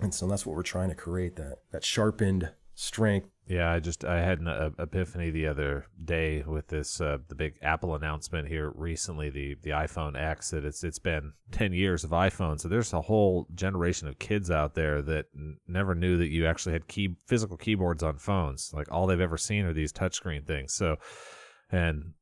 [0.01, 3.29] And so that's what we're trying to create that that sharpened strength.
[3.47, 7.35] Yeah, I just I had an uh, epiphany the other day with this uh, the
[7.35, 12.05] big Apple announcement here recently the the iPhone X that it's it's been 10 years
[12.05, 16.17] of iPhone so there's a whole generation of kids out there that n- never knew
[16.17, 18.73] that you actually had key physical keyboards on phones.
[18.75, 20.73] Like all they've ever seen are these touchscreen things.
[20.73, 20.97] So
[21.71, 22.15] and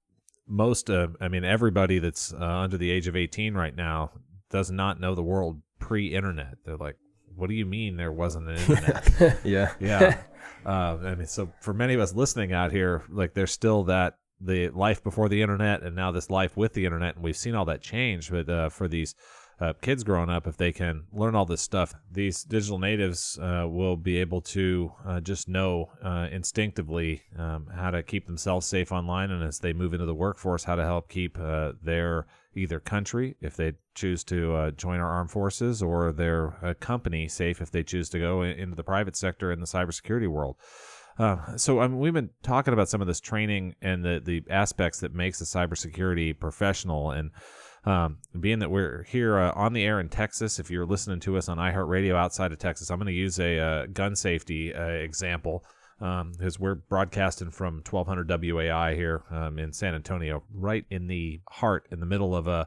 [0.48, 4.10] most uh, I mean everybody that's uh, under the age of 18 right now
[4.50, 6.56] does not know the world pre-internet.
[6.64, 6.96] They're like
[7.36, 9.72] what do you mean there wasn't an internet yeah.
[9.80, 10.18] yeah.
[10.64, 14.14] Uh, I mean, so for many of us listening out here, like there's still that
[14.40, 17.54] the life before the internet and now this life with the internet, and we've seen
[17.54, 18.30] all that change.
[18.30, 19.14] But uh, for these
[19.60, 23.66] uh, kids growing up, if they can learn all this stuff, these digital natives uh,
[23.68, 28.90] will be able to uh, just know uh, instinctively um, how to keep themselves safe
[28.90, 32.80] online, and as they move into the workforce, how to help keep uh, their either
[32.80, 37.60] country if they choose to uh, join our armed forces, or their uh, company safe
[37.60, 40.56] if they choose to go in, into the private sector in the cybersecurity world.
[41.18, 44.42] Uh, so I mean, we've been talking about some of this training and the the
[44.50, 47.30] aspects that makes a cybersecurity professional, and
[47.84, 51.36] um, being that we're here uh, on the air in Texas, if you're listening to
[51.36, 54.86] us on iHeartRadio outside of Texas, I'm going to use a uh, gun safety uh,
[56.02, 61.86] because we're broadcasting from 1200 WOAI here um, in San Antonio, right in the heart,
[61.92, 62.64] in the middle of uh,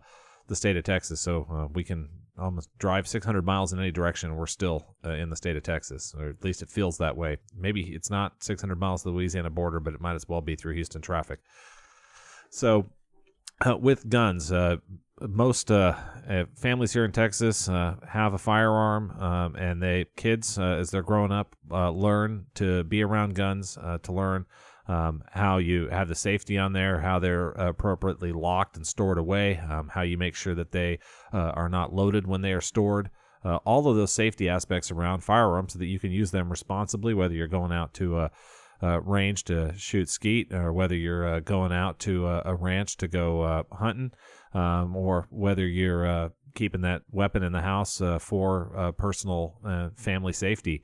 [0.47, 1.19] the state of Texas.
[1.19, 5.29] So uh, we can almost drive 600 miles in any direction, we're still uh, in
[5.29, 7.37] the state of Texas, or at least it feels that way.
[7.57, 10.55] Maybe it's not 600 miles to the Louisiana border, but it might as well be
[10.55, 11.39] through Houston traffic.
[12.49, 12.89] So
[13.65, 14.77] uh, with guns, uh,
[15.21, 15.95] most uh,
[16.29, 20.91] uh, families here in Texas uh, have a firearm, um, and they kids uh, as
[20.91, 24.45] they're growing up uh, learn to be around guns, uh, to learn
[24.87, 29.57] um, how you have the safety on there, how they're appropriately locked and stored away,
[29.57, 30.99] um, how you make sure that they
[31.33, 33.09] are not loaded when they are stored.
[33.43, 37.33] all of those safety aspects around firearms so that you can use them responsibly, whether
[37.33, 38.31] you're going out to a
[39.01, 43.07] range to shoot skeet, or whether you're uh, going out to a, a ranch to
[43.07, 44.11] go hunting,
[44.55, 49.59] um, or whether you're uh, keeping that weapon in the house uh, for uh, personal
[49.97, 50.83] family safety.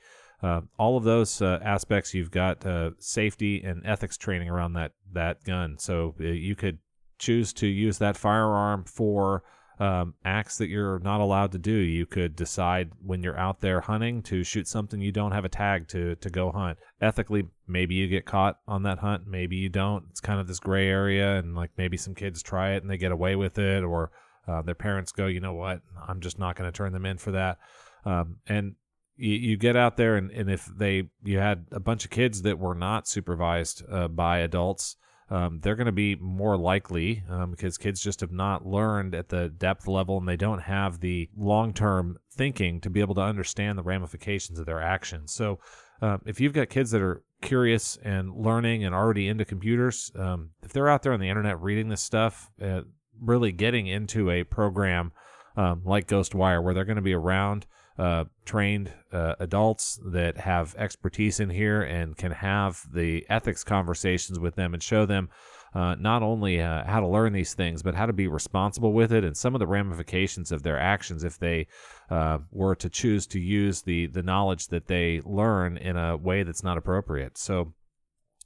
[0.78, 2.64] all of those aspects, you've got
[3.00, 5.78] safety and ethics training around that that gun.
[5.80, 6.80] So you could
[7.18, 9.44] choose to use that firearm for
[9.82, 11.72] um, acts that you're not allowed to do.
[11.72, 15.50] You could decide when you're out there hunting to shoot something you don't have a
[15.50, 16.78] tag to to go hunt.
[17.02, 20.06] Ethically, maybe you get caught on that hunt, maybe you don't.
[20.12, 22.98] It's kind of this gray area, and like maybe some kids try it and they
[22.98, 24.12] get away with it, or
[24.48, 27.18] uh, their parents go, you know what, I'm just not going to turn them in
[27.18, 27.58] for that.
[28.06, 28.76] Um, and
[29.18, 32.44] you, you, get out there, and, and if they you had a bunch of kids
[32.44, 34.96] that were not supervised uh, by adults
[35.32, 39.30] um, they're going to be more likely um, because kids just have not learned at
[39.30, 43.22] the depth level and they don't have the long term thinking to be able to
[43.22, 45.32] understand the ramifications of their actions.
[45.32, 45.60] So,
[46.02, 50.50] uh, if you've got kids that are curious and learning and already into computers, um,
[50.64, 52.82] if they're out there on the internet reading this stuff, uh,
[53.22, 55.14] really getting into a program
[55.56, 57.68] um, like Ghostwire where they're going to be around
[58.02, 64.40] uh, trained uh, adults that have expertise in here and can have the ethics conversations
[64.40, 65.30] with them and show them
[65.76, 69.14] uh, not only uh, how to learn these things, but how to be responsible with
[69.14, 71.68] it and some of the ramifications of their actions if they
[72.10, 76.42] uh, were to choose to use the, the knowledge that they learn in a way
[76.42, 77.38] that's not appropriate.
[77.38, 77.72] So,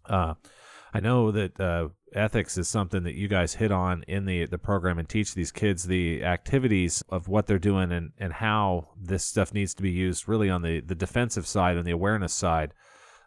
[0.10, 0.34] uh,
[0.96, 4.58] I know that uh, ethics is something that you guys hit on in the the
[4.58, 9.26] program and teach these kids the activities of what they're doing and, and how this
[9.26, 12.74] stuff needs to be used really on the, the defensive side and the awareness side.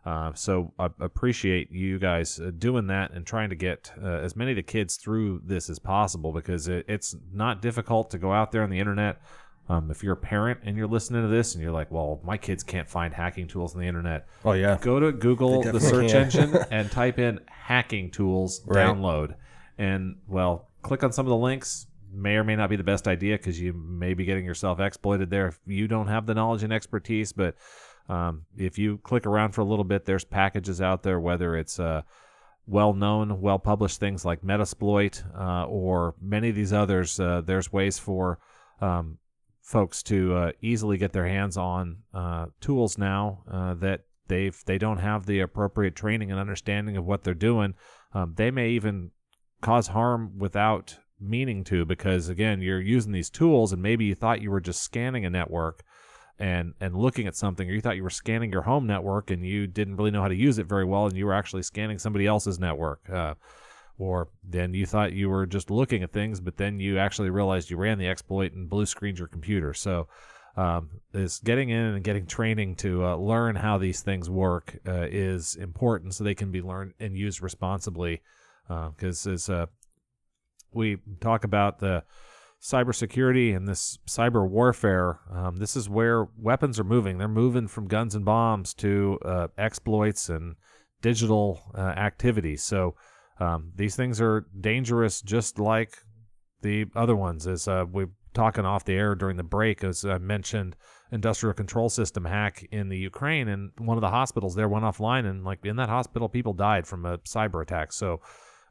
[0.07, 4.35] Uh, so I appreciate you guys uh, doing that and trying to get uh, as
[4.35, 8.33] many of the kids through this as possible because it, it's not difficult to go
[8.33, 9.21] out there on the internet,
[9.69, 12.37] um, if you're a parent and you're listening to this and you're like, well, my
[12.39, 14.27] kids can't find hacking tools on the internet.
[14.45, 14.79] Oh yeah.
[14.81, 16.23] Go to Google, the search can.
[16.25, 18.87] engine, and type in hacking tools, Right.
[18.87, 19.35] download.
[19.77, 21.87] And well, click on some of the links.
[22.11, 25.29] May or may not be the best idea because you may be getting yourself exploited
[25.29, 27.33] there if you don't have the knowledge and expertise.
[27.33, 27.55] But
[28.09, 31.79] um, if you click around for a little bit, there's packages out there, whether it's
[31.79, 32.01] uh,
[32.67, 37.21] well known, well published things like Metasploit uh, or many of these others.
[37.21, 38.39] Uh, there's ways for
[38.81, 39.19] um,
[39.69, 44.79] folks to uh, easily get their hands on uh, tools now uh, that they've they
[44.79, 47.75] don't have the appropriate training and understanding of what they're doing.
[48.15, 49.11] Um, they may even
[49.61, 54.41] cause harm without meaning to because again you're using these tools and maybe you thought
[54.41, 55.83] you were just scanning a network
[56.39, 59.45] and and looking at something or you thought you were scanning your home network and
[59.45, 61.99] you didn't really know how to use it very well and you were actually scanning
[61.99, 63.35] somebody else's network uh,
[63.99, 67.71] or then you thought you were just looking at things but then you actually realized
[67.71, 70.07] you ran the exploit and blue screened your computer so
[70.59, 75.07] um, is getting in and getting training to uh, learn how these things work uh,
[75.09, 78.23] is important so they can be learned and used responsibly.
[78.67, 79.67] Because uh, as uh,
[80.73, 82.03] we talk about the
[82.61, 87.19] cybersecurity and this cyber warfare, um, this is where weapons are moving.
[87.19, 90.57] They're moving from guns and bombs to uh, exploits and
[91.01, 92.65] digital uh, activities.
[92.65, 92.97] So
[93.41, 95.99] um, these things are dangerous, just like
[96.63, 97.47] the other ones.
[97.47, 100.77] As uh, we talking off the air during the break, as I mentioned,
[101.11, 105.29] industrial control system hack in the Ukraine, and one of the hospitals there went offline,
[105.29, 107.93] and like in that hospital, people died from a cyber attack.
[107.93, 108.21] So,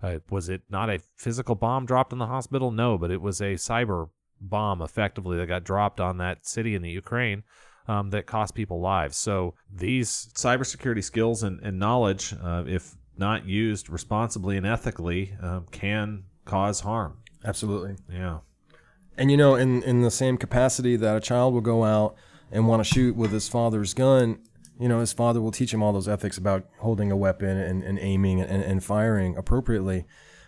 [0.03, 2.71] uh, was it not a physical bomb dropped in the hospital?
[2.71, 4.09] No, but it was a cyber
[4.39, 7.43] bomb, effectively, that got dropped on that city in the Ukraine.
[7.89, 9.15] Um, that cost people lives.
[9.15, 15.61] So these cybersecurity skills and, and knowledge, uh, if not used responsibly and ethically, uh,
[15.71, 17.17] can cause harm.
[17.43, 17.95] Absolutely.
[18.11, 18.39] Yeah.
[19.17, 22.15] And you know, in in the same capacity that a child will go out
[22.51, 24.39] and want to shoot with his father's gun,
[24.79, 27.83] you know, his father will teach him all those ethics about holding a weapon and,
[27.83, 30.05] and aiming and, and firing appropriately.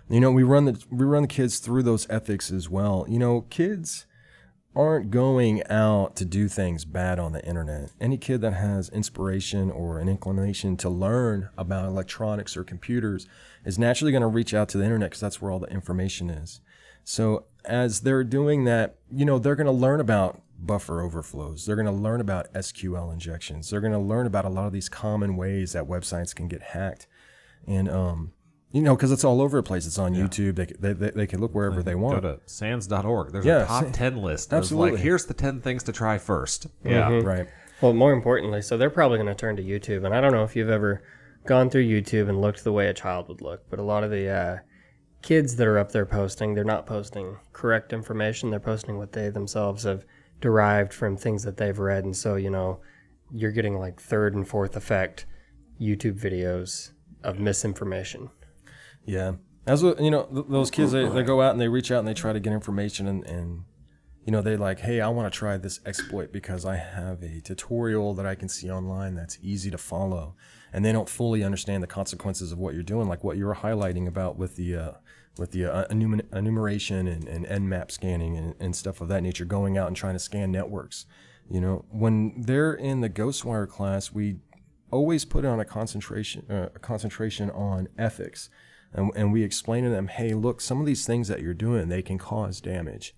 [0.09, 3.05] You know, we run the we run the kids through those ethics as well.
[3.07, 4.05] You know, kids
[4.79, 7.91] aren't going out to do things bad on the internet.
[7.99, 13.27] Any kid that has inspiration or an inclination to learn about electronics or computers
[13.65, 16.29] is naturally going to reach out to the internet because that's where all the information
[16.29, 16.61] is.
[17.03, 21.65] So as they're doing that, you know, they're going to learn about buffer overflows.
[21.65, 23.69] They're going to learn about SQL injections.
[23.69, 26.61] They're going to learn about a lot of these common ways that websites can get
[26.61, 27.05] hacked.
[27.67, 28.31] And, um,
[28.71, 29.87] you know, because it's all over the place.
[29.87, 30.25] It's on yeah.
[30.25, 30.55] YouTube.
[30.55, 32.21] They, they, they, they, can look wherever they, they want.
[32.21, 33.31] Go to SANS.org.
[33.31, 34.53] There's yeah, a top 10 list.
[34.53, 34.91] Absolutely.
[34.91, 36.67] Like, here's the 10 things to try first.
[36.83, 37.09] Yeah.
[37.09, 37.27] Mm-hmm.
[37.27, 37.47] Right.
[37.81, 40.05] Well, more importantly, so they're probably going to turn to YouTube.
[40.05, 41.01] And I don't know if you've ever
[41.45, 44.11] gone through YouTube and looked the way a child would look, but a lot of
[44.11, 44.57] the uh,
[45.21, 48.49] kids that are up there posting, they're not posting correct information.
[48.49, 50.05] They're posting what they themselves have
[50.41, 52.03] derived from things that they've read.
[52.03, 52.81] And so, you know,
[53.31, 55.25] you're getting like third and fourth effect
[55.79, 56.91] YouTube videos
[57.23, 58.29] of misinformation.
[59.09, 59.33] Yeah.
[59.65, 62.13] As you know, those kids, they, they go out and they reach out and they
[62.13, 63.63] try to get information and, and
[64.23, 67.41] you know, they're like, hey, I want to try this exploit because I have a
[67.41, 70.35] tutorial that I can see online that's easy to follow.
[70.71, 73.55] And they don't fully understand the consequences of what you're doing, like what you were
[73.55, 74.91] highlighting about with the uh,
[75.39, 79.77] with the uh, enumeration and, and Nmap scanning and, and stuff of that nature, going
[79.79, 81.07] out and trying to scan networks.
[81.49, 84.37] You know, when they're in the Ghostwire class, we
[84.91, 88.49] always put on a concentration uh, a concentration on ethics,
[88.93, 91.89] and, and we explain to them, hey, look, some of these things that you're doing,
[91.89, 93.15] they can cause damage,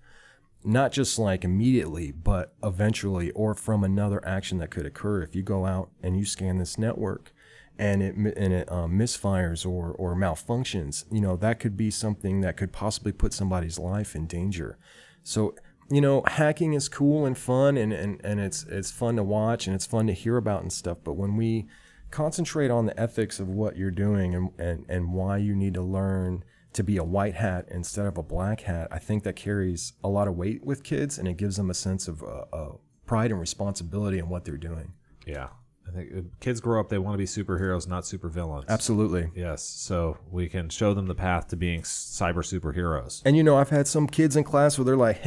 [0.64, 5.42] not just like immediately, but eventually, or from another action that could occur if you
[5.42, 7.32] go out and you scan this network
[7.78, 12.42] and it and it um, misfires or or malfunctions, you know that could be something
[12.42, 14.78] that could possibly put somebody's life in danger.
[15.24, 15.54] So
[15.90, 19.66] you know, hacking is cool and fun, and, and, and it's it's fun to watch
[19.66, 20.98] and it's fun to hear about and stuff.
[21.02, 21.66] But when we
[22.12, 25.82] concentrate on the ethics of what you're doing and, and, and why you need to
[25.82, 26.44] learn
[26.74, 30.08] to be a white hat instead of a black hat, I think that carries a
[30.08, 32.72] lot of weight with kids and it gives them a sense of uh, uh,
[33.06, 34.94] pride and responsibility in what they're doing.
[35.26, 35.48] Yeah,
[35.86, 38.68] I think uh, kids grow up, they want to be superheroes, not supervillains.
[38.68, 39.30] Absolutely.
[39.34, 39.62] Yes.
[39.62, 43.22] So we can show them the path to being cyber superheroes.
[43.24, 45.22] And you know, I've had some kids in class where they're like,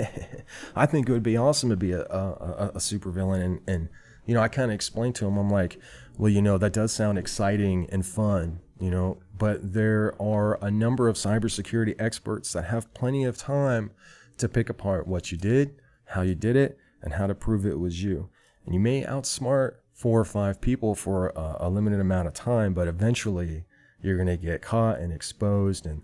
[0.75, 3.43] I think it would be awesome to be a, a, a supervillain.
[3.43, 3.89] And, and,
[4.25, 5.79] you know, I kind of explained to them, I'm like,
[6.17, 10.71] well, you know, that does sound exciting and fun, you know, but there are a
[10.71, 13.91] number of cybersecurity experts that have plenty of time
[14.37, 17.79] to pick apart what you did, how you did it, and how to prove it
[17.79, 18.29] was you.
[18.65, 22.73] And you may outsmart four or five people for a, a limited amount of time,
[22.73, 23.65] but eventually
[24.01, 26.01] you're going to get caught and exposed and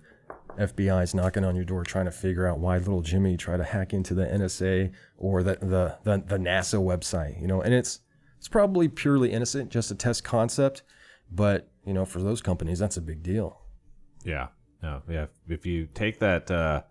[0.57, 3.93] FBI's knocking on your door trying to figure out why little Jimmy tried to hack
[3.93, 8.01] into the NSA or the, the, the, the NASA website, you know, and it's,
[8.41, 10.81] it's probably purely innocent, just a test concept,
[11.31, 13.61] but you know, for those companies, that's a big deal.
[14.25, 14.47] Yeah.
[14.81, 15.27] No, yeah.
[15.47, 16.81] If you take that, uh,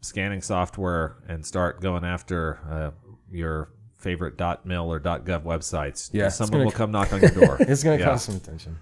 [0.00, 6.08] scanning software and start going after, uh, your favorite .dot .mil or .gov websites.
[6.14, 7.56] Yeah, someone will come knock on your door.
[7.60, 8.16] it's going to yeah.
[8.16, 8.78] some attention.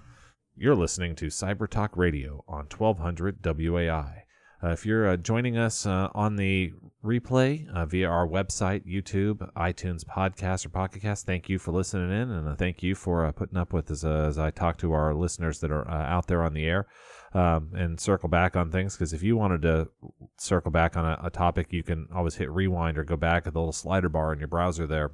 [0.55, 4.21] You're listening to Cyber Talk Radio on 1200 WOAI.
[4.63, 6.71] Uh, if you're uh, joining us uh, on the
[7.03, 12.09] replay uh, via our website, YouTube, iTunes podcast, or Pocket Cast, thank you for listening
[12.11, 15.13] in, and thank you for uh, putting up with us as I talk to our
[15.13, 16.87] listeners that are uh, out there on the air.
[17.35, 19.89] Um, and circle back on things because if you wanted to
[20.37, 23.53] circle back on a, a, topic, you can always hit rewind or go back at
[23.53, 25.13] the little slider bar in your browser there.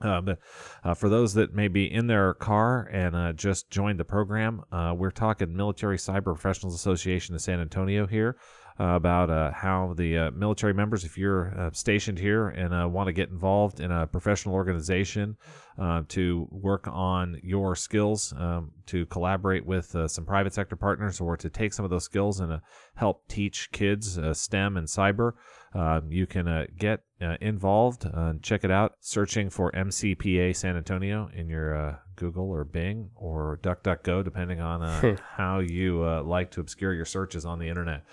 [0.00, 0.38] Uh, but
[0.84, 4.62] uh, for those that may be in their car and uh, just joined the program,
[4.70, 8.36] uh, we're talking Military Cyber Professionals Association of San Antonio here.
[8.80, 12.88] Uh, about uh, how the uh, military members, if you're uh, stationed here and uh,
[12.88, 15.36] want to get involved in a professional organization
[15.78, 21.36] uh, to work on your skills, um, to collaborate with some private sector partners, or
[21.36, 22.60] to take some of those skills and
[22.94, 25.32] help teach kids STEM and cyber,
[26.08, 27.02] you can get
[27.40, 33.10] involved and check it out searching for MCPA San Antonio in your Google or Bing
[33.14, 37.68] or DuckDuckGo, depending on uh, how you uh, like to obscure your searches on the
[37.68, 38.04] internet.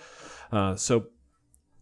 [0.51, 1.07] Uh, so,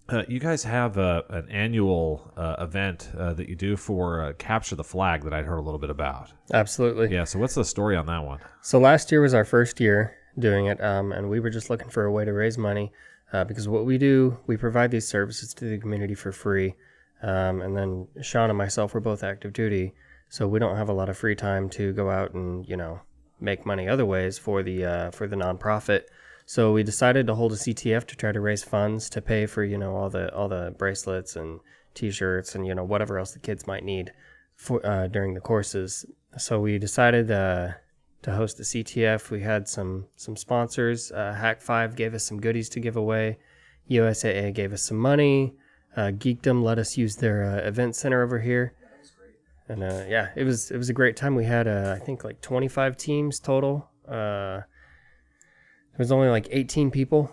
[0.10, 4.76] uh, you guys have a, an annual uh, event uh, that you do for Capture
[4.76, 6.32] the Flag that I'd heard a little bit about.
[6.54, 7.14] Absolutely.
[7.14, 7.24] Yeah.
[7.24, 8.40] So, what's the story on that one?
[8.62, 11.90] So, last year was our first year doing it, um, and we were just looking
[11.90, 12.92] for a way to raise money
[13.48, 16.76] because what we do, we provide these services to the community for free.
[17.24, 19.96] Um, and then Sean and myself were both active duty.
[20.30, 23.00] So we don't have a lot of free time to go out and you know
[23.40, 26.04] make money other ways for the uh, for the nonprofit.
[26.46, 29.64] So we decided to hold a CTF to try to raise funds to pay for
[29.64, 31.60] you know all the all the bracelets and
[31.94, 34.12] T-shirts and you know whatever else the kids might need
[34.56, 36.06] for uh, during the courses.
[36.38, 37.70] So we decided uh,
[38.24, 39.30] to host the CTF.
[39.30, 41.12] We had some some sponsors.
[41.12, 43.38] Uh, Hak5 gave us some goodies to give away.
[43.90, 45.54] USAA gave us some money.
[45.96, 48.74] Uh, Geekdom let us use their uh, event center over here
[49.70, 51.36] and uh, yeah, it was it was a great time.
[51.36, 53.90] We had I think like 25 teams total.
[55.94, 57.32] There was only like 18 people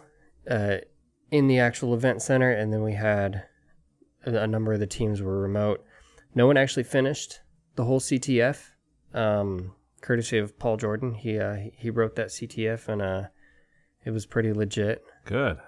[0.48, 0.76] uh,
[1.30, 3.44] in the actual event center, and then we had
[4.26, 5.82] a, a, number of the teams were remote.
[6.34, 7.40] No one actually finished
[7.76, 8.62] the whole CTF,
[9.14, 11.14] um, courtesy of Paul Jordan.
[11.14, 13.22] He uh, he wrote that CTF, and uh,
[14.04, 15.02] it was pretty legit.
[15.24, 15.58] Good,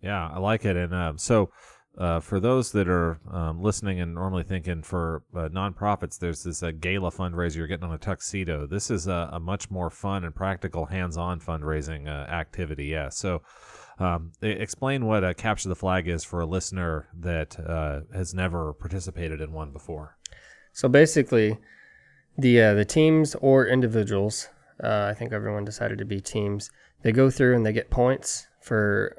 [0.00, 0.76] yeah, I like it.
[0.76, 1.50] And um, so
[1.98, 6.62] uh, for those that are um, listening and normally thinking for uh, nonprofits, there's this
[6.62, 8.66] uh, gala fundraiser you're getting on a tuxedo.
[8.66, 12.86] This is a, a much more fun and practical, hands-on fundraising uh, activity.
[12.86, 13.10] Yeah.
[13.10, 13.42] So,
[13.98, 18.72] um, explain what a capture the flag is for a listener that uh, has never
[18.72, 20.16] participated in one before.
[20.72, 21.58] So basically,
[22.38, 24.48] the uh, the teams or individuals,
[24.82, 26.70] I think everyone decided to be teams.
[27.02, 29.16] They go through and they get points for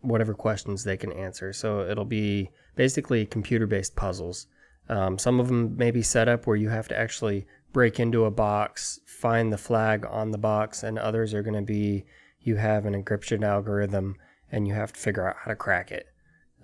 [0.00, 1.52] whatever questions they can answer.
[1.52, 4.46] So it'll be basically computer based puzzles.
[4.88, 8.24] Um, some of them may be set up where you have to actually break into
[8.24, 12.04] a box, find the flag on the box, and others are going to be
[12.40, 14.16] you have an encryption algorithm
[14.52, 16.06] and you have to figure out how to crack it.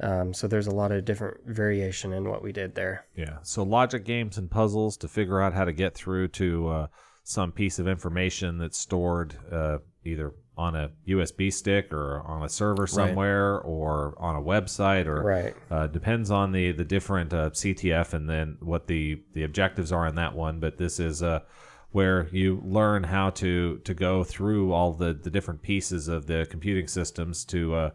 [0.01, 3.07] Um, so there's a lot of different variation in what we did there.
[3.17, 3.39] Yeah.
[3.43, 6.87] So logic games and puzzles to figure out how to get through to uh,
[7.25, 12.49] some piece of information that's stored uh, either on a USB stick or on a
[12.49, 13.65] server somewhere right.
[13.65, 15.57] or on a website or right.
[15.71, 20.07] uh, depends on the the different uh, CTF and then what the the objectives are
[20.07, 20.61] in that one.
[20.61, 21.41] But this is uh,
[21.93, 26.47] where you learn how to to go through all the the different pieces of the
[26.51, 27.91] computing systems to uh,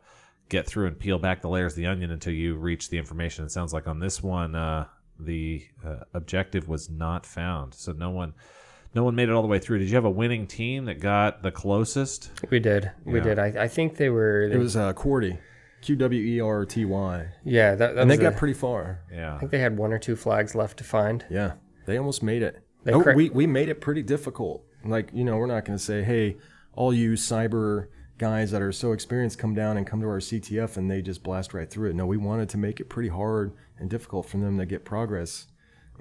[0.49, 3.45] get through and peel back the layers of the onion until you reach the information.
[3.45, 4.85] It sounds like on this one uh,
[5.19, 8.33] the uh, objective was not found, so no one
[8.95, 9.79] no one made it all the way through.
[9.79, 12.31] Did you have a winning team that got the closest?
[12.49, 12.91] We did.
[13.03, 13.37] We did.
[13.37, 14.47] I, I think they were.
[14.49, 15.37] They, it was uh, Qwerty.
[15.81, 17.27] Q W E R T Y.
[17.43, 19.01] Yeah, that, that and they got pretty far.
[19.13, 21.23] Yeah, I think they had one or two flags left to find.
[21.29, 21.53] Yeah,
[21.85, 22.63] they almost made it.
[22.87, 24.65] Oh, cra- we we made it pretty difficult.
[24.83, 26.37] Like you know, we're not going to say, hey,
[26.73, 30.77] all you cyber guys that are so experienced come down and come to our CTF
[30.77, 31.95] and they just blast right through it.
[31.95, 35.47] No, we wanted to make it pretty hard and difficult for them to get progress,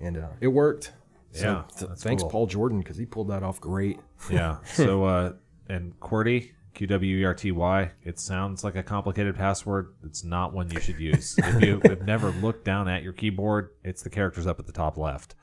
[0.01, 0.92] and uh, it worked.
[1.35, 1.78] So yeah.
[1.78, 2.30] Th- thanks, cool.
[2.30, 3.99] Paul Jordan, because he pulled that off great.
[4.30, 4.57] Yeah.
[4.64, 5.32] So, uh,
[5.68, 9.95] and QWERTY, Q W E R T Y, it sounds like a complicated password.
[10.03, 11.35] It's not one you should use.
[11.39, 14.72] if you have never looked down at your keyboard, it's the characters up at the
[14.72, 15.35] top left.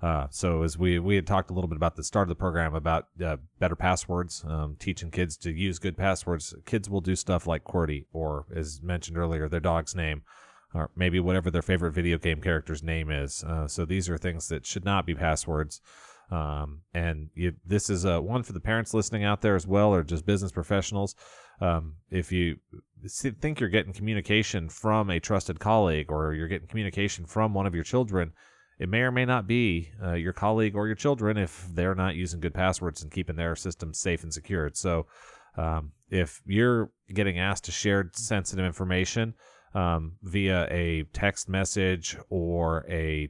[0.00, 2.34] Uh, so as we we had talked a little bit about the start of the
[2.34, 6.54] program about uh, better passwords, um, teaching kids to use good passwords.
[6.64, 10.22] Kids will do stuff like QWERTY or, as mentioned earlier, their dog's name
[10.74, 13.42] or maybe whatever their favorite video game character's name is.
[13.44, 15.80] Uh, so these are things that should not be passwords.
[16.30, 19.92] Um, and you, this is a one for the parents listening out there as well,
[19.92, 21.16] or just business professionals.
[21.60, 22.56] Um, if you
[23.04, 27.74] think you're getting communication from a trusted colleague or you're getting communication from one of
[27.74, 28.32] your children,
[28.78, 32.14] it may or may not be uh, your colleague or your children if they're not
[32.14, 34.76] using good passwords and keeping their systems safe and secured.
[34.76, 35.06] So,
[35.56, 39.34] um, if you're getting asked to share sensitive information,
[39.74, 43.28] um, via a text message or a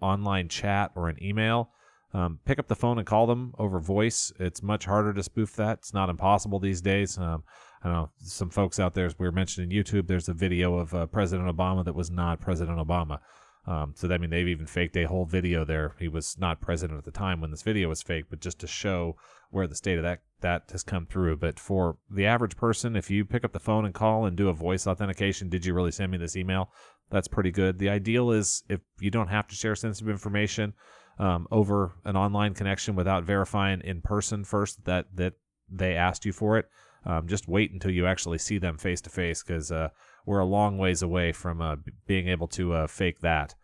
[0.00, 1.70] online chat or an email,
[2.14, 4.32] um, pick up the phone and call them over voice.
[4.38, 5.78] It's much harder to spoof that.
[5.78, 7.18] It's not impossible these days.
[7.18, 7.42] Um,
[7.82, 10.94] I know some folks out there, as we were mentioning YouTube, there's a video of
[10.94, 13.18] uh, President Obama that was not President Obama.
[13.64, 15.94] Um, so that I mean they've even faked a whole video there.
[15.98, 18.66] He was not president at the time when this video was fake, but just to
[18.66, 19.16] show
[19.50, 21.36] where the state of that that has come through.
[21.36, 24.48] But for the average person, if you pick up the phone and call and do
[24.48, 26.70] a voice authentication, did you really send me this email?
[27.10, 27.78] That's pretty good.
[27.78, 30.74] The ideal is if you don't have to share sensitive information
[31.18, 35.34] um, over an online connection without verifying in person first that that
[35.70, 36.66] they asked you for it.
[37.04, 39.88] Um, just wait until you actually see them face to face because uh,
[40.24, 41.76] we're a long ways away from uh,
[42.06, 43.54] being able to uh, fake that.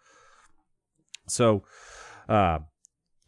[1.29, 1.63] So,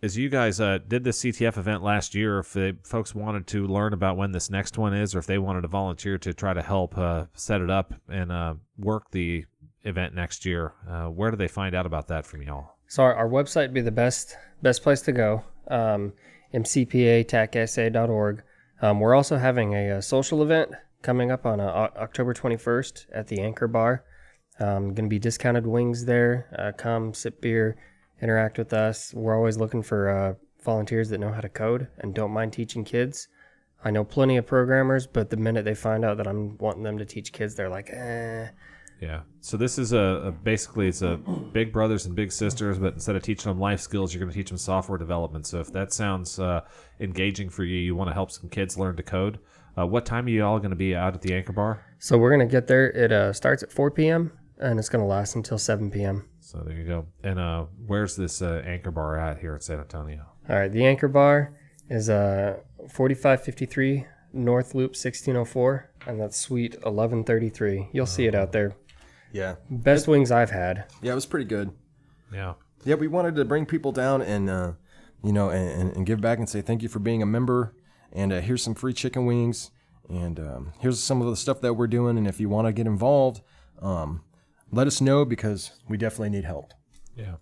[0.03, 3.67] as you guys uh, did the CTF event last year, if the folks wanted to
[3.67, 6.55] learn about when this next one is, or if they wanted to volunteer to try
[6.55, 9.45] to help uh, set it up and uh, work the
[9.85, 12.77] event next year, uh, where do they find out about that from y'all?
[12.87, 15.45] So our, our website would be the best best place to go.
[15.69, 16.13] Um,
[16.53, 18.43] mcpatacsa.org.
[18.83, 20.73] Um, we're also having a, a social event
[21.03, 24.05] coming up on uh, October 21st at the Anchor Bar.
[24.59, 26.49] Um, going to be discounted wings there.
[26.59, 27.77] Uh, come sip beer,
[28.23, 29.13] interact with us.
[29.15, 32.85] We're always looking for uh, volunteers that know how to code and don't mind teaching
[32.85, 33.29] kids.
[33.83, 36.99] I know plenty of programmers, but the minute they find out that I'm wanting them
[36.99, 38.49] to teach kids, they're like, eh.
[39.01, 39.21] Yeah.
[39.41, 43.17] So this is a, a basically it's a big brothers and big sisters, but instead
[43.17, 45.47] of teaching them life skills, you're going to teach them software development.
[45.47, 46.61] So if that sounds uh,
[47.01, 49.39] engaging for you, you want to help some kids learn to code.
[49.79, 51.83] Uh, what time are you all going to be out at the Anchor Bar?
[51.99, 52.91] So we're gonna get there.
[52.91, 54.33] It uh, starts at 4 p.m.
[54.59, 56.27] and it's gonna last until 7 p.m.
[56.51, 57.07] So there you go.
[57.23, 60.27] And uh, where's this uh, Anchor Bar at here in San Antonio?
[60.49, 61.55] All right, the Anchor Bar
[61.89, 62.57] is uh
[62.89, 67.91] 4553 North Loop 1604, and that's Suite 1133.
[67.93, 68.75] You'll see it out there.
[69.33, 69.57] Yeah.
[69.71, 70.87] Best wings I've had.
[71.01, 71.71] Yeah, it was pretty good.
[72.33, 72.55] Yeah.
[72.85, 74.73] Yeah, we wanted to bring people down and, uh,
[75.23, 77.77] you know, and, and give back and say thank you for being a member.
[78.13, 79.71] And uh, here's some free chicken wings.
[80.09, 82.19] And um, here's some of the stuff that we're doing.
[82.19, 83.41] And if you want to get involved,
[83.81, 84.23] um,
[84.71, 86.73] let us know because we definitely need help.
[87.17, 87.37] Yeah.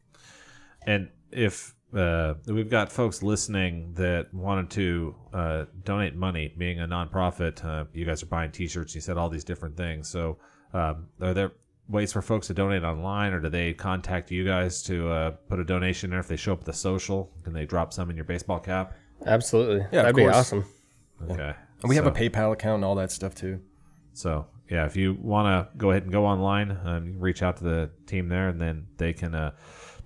[0.87, 6.89] And if uh, we've got folks listening that wanted to uh, donate money, being a
[6.89, 8.95] nonprofit, uh, you guys are buying T-shirts.
[8.95, 10.09] You said all these different things.
[10.09, 10.39] So,
[10.75, 11.53] um, are there
[11.89, 15.59] ways for folks to donate online, or do they contact you guys to uh, put
[15.59, 17.33] a donation there if they show up at the social?
[17.45, 18.95] Can they drop some in your baseball cap?
[19.25, 19.87] Absolutely.
[19.93, 20.65] Yeah, That'd be awesome.
[21.31, 21.55] Okay.
[21.83, 23.61] And we have a PayPal account and all that stuff too.
[24.13, 27.57] So yeah, if you want to go ahead and go online, um, can reach out
[27.59, 29.53] to the team there, and then they can uh,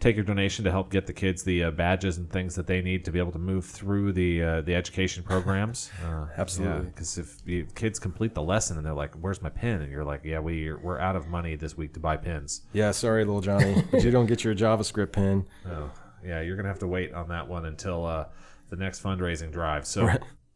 [0.03, 2.83] take your donation to help get the kids the uh, badges and things that they
[2.83, 5.91] need to be able to move through the uh, the education programs.
[6.03, 6.87] Uh, Absolutely.
[6.87, 10.05] because if you, kids complete the lesson and they're like, "Where's my pin?" and you're
[10.05, 13.41] like, "Yeah, we we're out of money this week to buy pins." Yeah, sorry, little
[13.41, 15.47] Johnny, but you don't get your JavaScript pin.
[15.67, 15.91] Oh,
[16.25, 18.25] yeah, you're gonna have to wait on that one until uh,
[18.71, 19.87] the next fundraising drive.
[19.87, 20.09] So,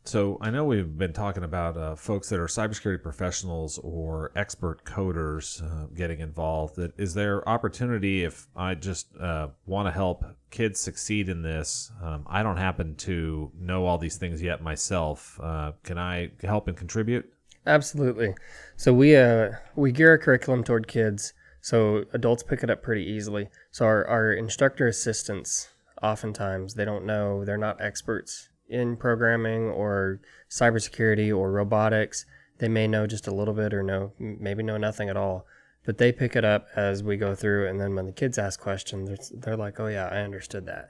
[0.09, 4.85] so I know we've been talking about uh, folks that are cybersecurity professionals or expert
[4.85, 6.77] coders uh, getting involved.
[6.77, 11.91] That is there opportunity if I just uh, want to help kids succeed in this?
[12.03, 15.39] Um, I don't happen to know all these things yet myself.
[15.43, 17.33] Uh, can I help and contribute?
[17.67, 18.35] Absolutely.
[18.77, 23.05] So we uh we gear our curriculum toward kids, so adults pick it up pretty
[23.05, 23.49] easily.
[23.73, 25.69] So our, our instructor assistants
[26.03, 32.25] oftentimes they don't know they're not experts in programming or cybersecurity or robotics.
[32.59, 35.47] They may know just a little bit or know maybe know nothing at all.
[35.85, 38.59] But they pick it up as we go through, and then when the kids ask
[38.59, 40.89] questions, they're, they're like, "Oh yeah, I understood that."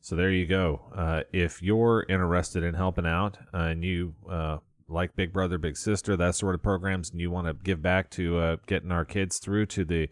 [0.00, 0.82] So there you go.
[0.94, 4.58] Uh, if you're interested in helping out uh, and you uh,
[4.88, 8.10] like Big Brother, Big Sister, that sort of programs, and you want to give back
[8.10, 10.08] to uh, getting our kids through to the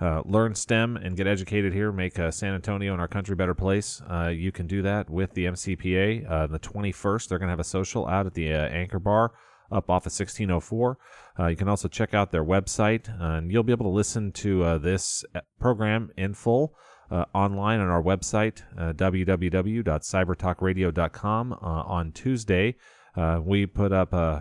[0.00, 3.36] uh, learn STEM and get educated here, make uh, San Antonio and our country a
[3.36, 6.30] better place, uh, you can do that with the MCPA.
[6.30, 9.32] Uh, the 21st, they're going to have a social out at the uh, Anchor Bar
[9.70, 10.98] up off of 1604.
[11.38, 14.78] Uh, you can also check out their website, and you'll be able to listen to
[14.78, 15.24] this
[15.60, 16.74] program in full
[17.10, 21.52] uh, online on our website, uh, www.cybertalkradio.com.
[21.52, 22.76] Uh, on Tuesday,
[23.18, 24.40] uh, we put up uh,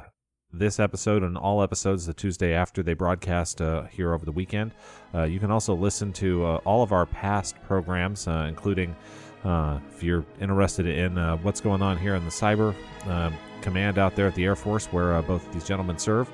[0.53, 4.71] this episode and all episodes the Tuesday after they broadcast uh, here over the weekend.
[5.15, 8.95] Uh, you can also listen to uh, all of our past programs, including
[9.43, 12.75] if you're interested in what's going on here in the cyber
[13.07, 16.29] um, command out there at the Air Force, where both these gentlemen serve.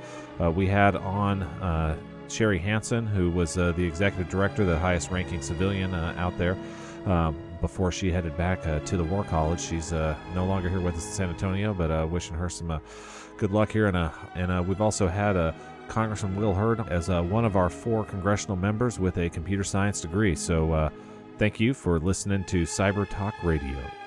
[0.55, 6.37] We had on Sherry Hansen, who was the executive director, the highest ranking civilian out
[6.37, 6.57] there.
[7.05, 10.81] Um, before she headed back uh, to the War College, she's uh, no longer here
[10.81, 12.79] with us in San Antonio, but uh, wishing her some uh,
[13.37, 13.87] good luck here.
[13.87, 15.55] And uh, and we've also had
[15.87, 20.35] Congressman Will Hurd as one of our four congressional members with a computer science degree.
[20.35, 20.91] So
[21.37, 24.02] thank you for listening to Cyber Talk Radio.